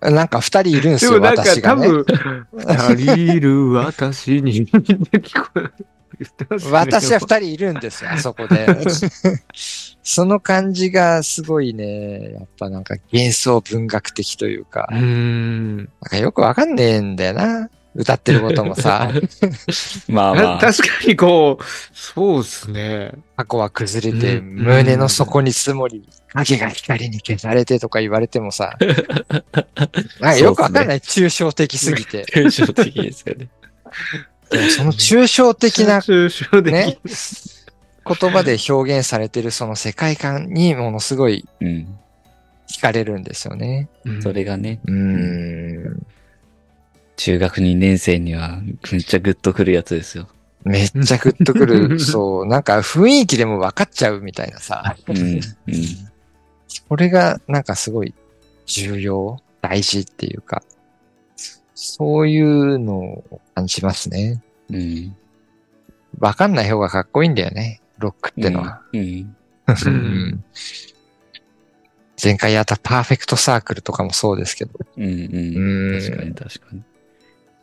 [0.00, 1.86] なんか二人いるんですよ、でもなんか私がね。
[1.86, 2.04] 多分、
[2.96, 5.74] 二人いる私に聞こえる。
[6.18, 8.66] 言ってますね私は二人いるんですよ、 あそこで。
[10.02, 15.76] その感じがすごいね、やっぱなんか幻想文学的というか、うーん。
[15.76, 17.70] なんかよくわかんねえんだよな。
[17.94, 19.10] 歌ってることもさ、
[20.08, 20.58] まあまあ。
[20.58, 23.12] 確かにこう、そうっすね。
[23.36, 28.76] 過去は崩れて、うん胸の底に積もり、影が光に消されてとか言われてもさ、
[30.20, 32.24] なんかよくわかんない、抽象的すぎて。
[32.32, 33.48] 抽象的ですよね。
[34.50, 36.72] でもその抽象的な 抽象的。
[36.72, 41.86] ね、言葉で表現されてるその世界観にものすごいうん。
[42.70, 43.88] 惹かれるんですよね。
[44.04, 46.06] うんそれがね、うーん。
[47.16, 48.60] 中学2年生には
[48.92, 50.28] めっちゃグッとくるやつですよ。
[50.64, 51.98] めっちゃグッとくる。
[52.00, 54.96] そう、なんか雰囲気でも分かっちゃうみたいなさ。
[55.08, 55.18] うん。
[55.18, 55.40] うん。
[56.88, 58.14] これがなんかすごい
[58.66, 60.62] 重要、大事っていうか、
[61.82, 64.42] そういうのを感じますね。
[64.68, 65.16] うん。
[66.18, 67.80] 分かんない方がかっこいいんだよね。
[67.96, 68.82] ロックってのは。
[68.92, 69.00] うん。
[69.00, 69.34] うん。
[69.66, 70.44] うん。
[72.22, 74.72] 前回やったパーフェクトサークルとかもそうですけど。
[74.98, 75.04] うん。
[75.04, 75.12] うん。
[75.94, 76.00] うん。
[76.02, 76.82] 確かに確かに。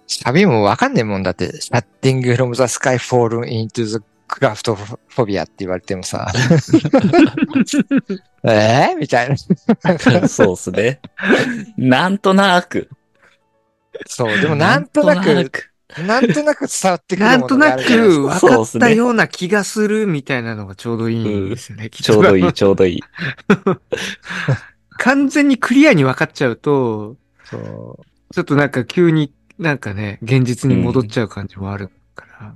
[0.08, 0.94] サビも分かん。
[0.96, 1.24] ねえもん。
[1.24, 6.34] だって、Shutting from the sky fallen into the claustrophobia って言われてもさ。
[8.44, 10.28] えー、みたいな。
[10.28, 11.02] そうっすね。
[11.78, 12.18] なん。
[12.18, 12.90] となく。
[14.06, 15.70] そう、でもなんとなく、
[16.06, 21.90] なんとなく伝わってくるもなんとなくか分かったような気がするみたいなのがちょうどいいんですよね。
[21.90, 23.04] ちょうどいい、ちょうどいい。
[25.00, 27.16] 完全にクリアに分かっちゃうと、
[27.46, 32.56] そうちょっとなんか急になんかね、現実に戻っちゃう感じもあるから、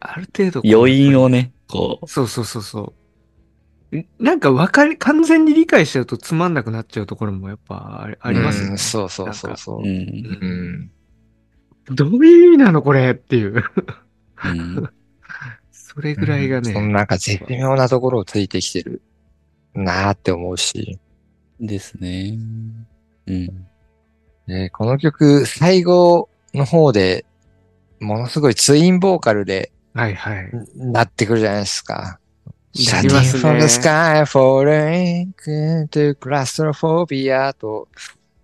[0.00, 0.62] ある程度。
[0.64, 2.06] 余韻をね、こう。
[2.08, 2.82] そうそうそうそう。
[2.84, 3.01] ん
[4.18, 8.70] なんか分かり、完全に理解しちゃうとつまんなくなっちゃうところもやっぱありありますよね。
[8.72, 9.82] うんそうそうそうそうう。
[9.82, 9.86] ん。
[9.86, 10.90] うん。
[11.94, 13.64] どういう意味なのこれっていう。
[14.44, 14.90] うん。
[15.70, 16.72] それぐらいがね。
[16.72, 19.02] そのなんか絶妙なところをついてきてる
[19.74, 20.98] なーって思うし。
[21.60, 22.38] ですね。
[23.26, 23.66] うん。
[24.46, 27.26] でこの曲、最後の方で、
[28.00, 30.50] ものすごいツインボーカルではいはい。
[30.76, 32.18] なってくるじゃないですか。
[32.74, 37.88] なりますね Shining from the sky, falling into claustrophobia と、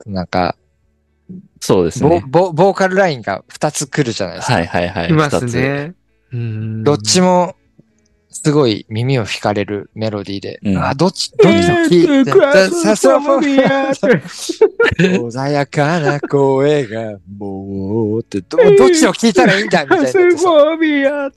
[0.07, 0.57] なんか、
[1.29, 2.25] ボそうですね。
[2.27, 4.55] ボボーカルラインが2つ来るじゃないですか。
[4.55, 5.11] はいはいはい。
[5.11, 5.45] います。
[5.45, 5.95] ね。
[6.33, 7.57] うんどっちも、
[8.45, 10.61] すごい耳を惹かれるメロディーで。
[10.65, 12.31] うんあ、どっち、どっちの聞いて、
[12.71, 14.19] さそうて。
[15.19, 20.19] 穏やかな声が、もうって、どどっちを聞いたらいいんだみたいなってさ。
[20.19, 21.31] フォビア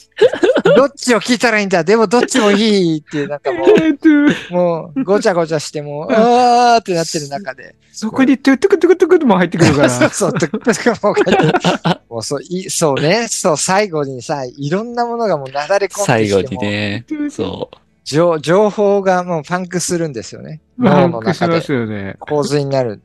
[0.76, 7.76] どっちを聞いたらいいんだでもどっちもいいっていう、なんかもう、もう、ごちゃごちゃしてもう、あーってなってる中で。
[7.92, 10.10] そこにトゥトゥクトゥクトゥクも入ってくるかそうら。
[10.10, 16.91] そう、トゥクトゥクもう書いてもうそう、いそうね、そう、最後にさ、いろんなものがもうなだれ込ん最後できても、にね。
[17.30, 17.78] そう。
[18.04, 20.62] 情情報がもうパンクするんですよね。
[20.82, 22.16] パ脳の中でンクしますよね。
[22.20, 23.02] 洪水になる。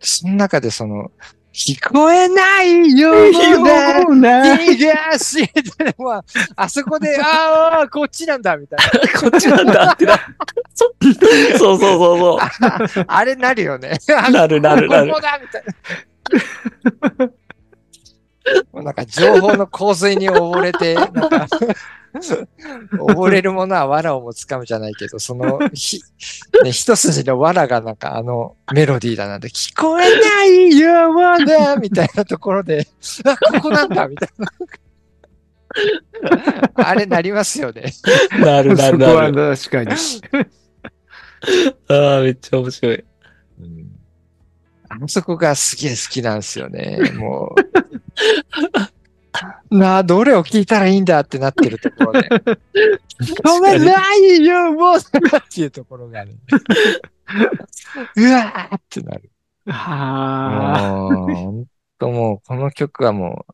[0.00, 1.10] その中でその、
[1.52, 4.56] 聞こえないようなうな。
[4.56, 6.24] 東でも、
[6.56, 8.78] あそこで、 ああ、こっちなんだ、みたい
[9.20, 10.16] こっちなんだってな。
[10.74, 10.94] そう
[11.58, 13.04] そうそうそな。
[13.06, 13.98] あれなるよね。
[14.08, 14.32] う。
[14.32, 15.14] なるなるなるこ。
[15.14, 15.64] こだみたい
[17.18, 17.26] な。
[18.72, 21.46] もうなんか情報の洪水に溺れて、なんか、
[22.14, 26.00] 溺れるものは藁をもつかむじゃないけど、その、ひ、
[26.62, 32.86] ね、一筋の藁がなんかあのメロディーだなんて、聞こえないような、みたいなところで、
[33.24, 34.46] あ、ここなんだ、みたいな。
[36.74, 37.92] あれなりますよね。
[38.38, 39.56] なるなそこはるなる。
[39.56, 39.90] 確かに。
[41.88, 43.04] ああ、めっちゃ面白い。
[44.90, 46.98] あそこがすげえ好きなんですよね。
[47.14, 47.62] もう。
[49.72, 52.28] なあ、どれを聞いたらいいんだってなってるところで。
[53.44, 55.00] ごめんないよ、もうっ
[55.50, 56.34] ていうところがね。
[58.16, 59.30] うわーってなる。
[59.66, 60.92] はあ。
[60.92, 61.66] もう、ほん
[61.98, 63.46] ともう、この曲はも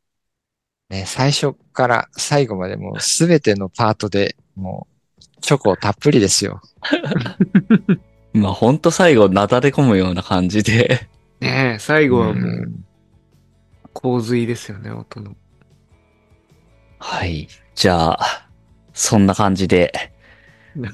[0.91, 4.89] う、ね、最初から最後までもうすべてのパートでも
[5.19, 6.61] う、チョコたっぷりですよ。
[8.33, 11.09] まあほんと最後なだれ込むような感じで。
[11.41, 12.85] ねえ、最後はもううん
[13.93, 15.37] 洪水ですよね、音の。
[16.99, 17.49] はい。
[17.75, 18.49] じゃあ、
[18.93, 20.09] そんな感じで、 はい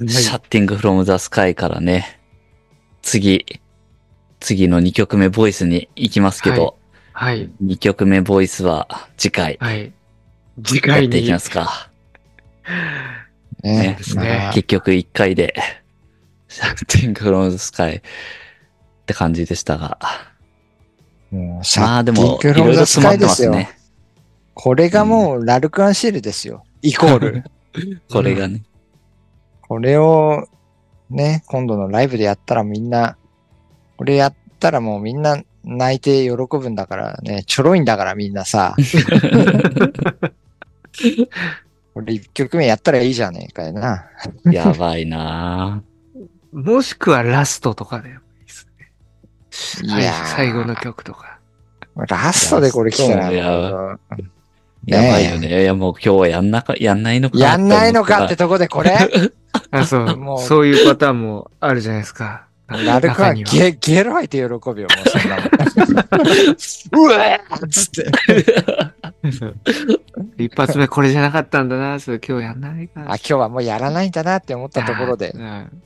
[0.09, 2.20] シャッティングフロムザスカイからね、
[3.02, 3.44] 次、
[4.40, 6.78] 次の2曲目ボイスに行きますけど、
[7.12, 7.50] はい。
[7.62, 9.92] 2曲目ボイスは次回はい。
[10.62, 11.09] 次や回に。
[11.09, 11.90] っていきますか。
[13.62, 15.55] ねですねまあ結局1回で、
[16.48, 18.02] シャッティングフロムザスカイっ
[19.07, 19.98] て感じでしたが。
[21.30, 23.84] もうシまあでも、いシャッティングフロムザろいろ詰まってますね。
[24.55, 26.64] これがもうラルクアンシールですよ。
[26.82, 27.44] イコール。
[28.11, 28.62] これがね。
[29.62, 30.48] これを
[31.11, 33.16] ね、今度のライブでやったらみんな、
[33.96, 38.76] これやったらもうみんな泣いて喜ぶんだからね、ちょろいんだからみんなさ。
[41.94, 44.07] これ一曲目やったらいいじゃねえかよな。
[44.50, 45.82] やばいな
[46.52, 48.52] もしくはラストとかでもいいで
[49.50, 50.00] すね。
[50.00, 51.38] いやー最後の曲とか。
[52.09, 54.00] ラストでこれ来たらいやもう
[54.87, 55.62] やばいよね。
[55.62, 58.97] いやもう今日はやんなか、やんないのかやんないのかっててとこでこれ？
[59.70, 60.16] あ、そう。
[60.16, 62.47] もうそういうパターンもあるじゃないですか。
[62.66, 65.47] ラルクアン中にはゲゲロ吐いて喜ぶよ、もうそんなもん。
[66.97, 68.11] うわーっつって。
[70.39, 73.01] 一発目これじゃなかったんだな、それ今日やんないか。
[73.03, 75.39] あ、今日はもうやらないんだなって思ったところでう。
[75.39, 75.82] ん。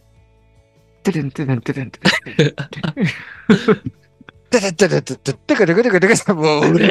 [1.02, 1.98] てれんてれんてれんて
[2.36, 2.54] れん。
[4.50, 6.88] てててててててくるくるくるくるもう、うれ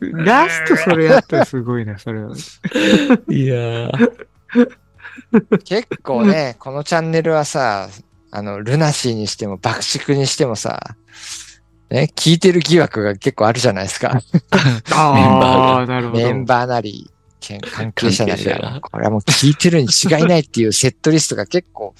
[0.00, 2.34] ラストそれやったらすごいな、それは。
[3.28, 4.10] いやー
[5.64, 7.88] 結構ね、このチャンネルはさ、
[8.30, 10.96] あの、ルナシーにしても爆竹にしてもさ、
[11.90, 14.20] ね、聞いてる疑惑が結構あるじゃないですか。
[14.92, 16.22] ああ、なるほど。
[16.22, 17.10] メンバーなり、
[17.72, 18.44] 関係者なり。
[18.44, 21.94] がこれはもう聞いてるに違いないっていうセットリストが結構、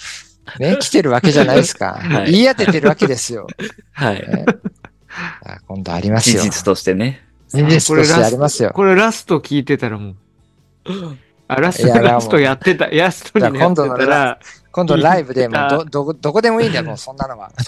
[0.59, 1.95] ね、来てるわけじゃないですか。
[2.03, 3.47] はい言い当ててるわけですよ。
[3.93, 4.15] はい。
[4.15, 4.45] ね
[5.43, 6.43] あ今度ありますよ。
[6.43, 7.25] 事実としてね。
[7.49, 8.71] 事実としてありますよ。
[8.75, 10.17] これラスト聞いてたらもう。
[11.49, 14.39] あ、ラスト、ラストやってた、ラストにやってじゃあ今度のたら、
[14.71, 17.51] 今度ライブでもうど、どこ、どこでもいいんだよ、もうそんなのは。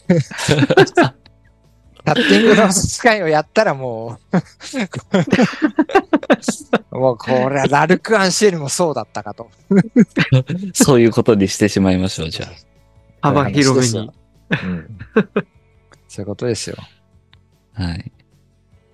[2.04, 4.18] タッティングのスカイをやったらも
[6.92, 9.50] う、もうこれはラルク・アンシェルもそうだったかと。
[10.72, 12.46] そういうことにしてしまいましょう、じゃ
[13.20, 14.10] 幅広めに。
[14.62, 14.98] うん。
[16.08, 16.76] そういうことですよ。
[17.74, 17.82] あ。
[17.82, 18.12] はい。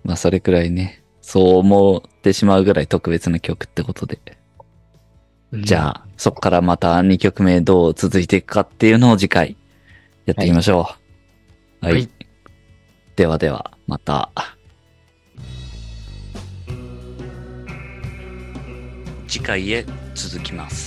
[0.04, 4.20] まあ、それくらいね、そう思ってしまうぐらい特別な曲ってことで。
[5.52, 9.56] じゃあ、そこからまた2曲目どう続いていくかっていうのを次回
[10.26, 10.88] やっていきましょ
[11.82, 11.86] う。
[11.86, 11.94] はい。
[11.94, 12.08] はい
[13.16, 14.30] ではでは、また。
[19.26, 20.85] 次回へ続きます。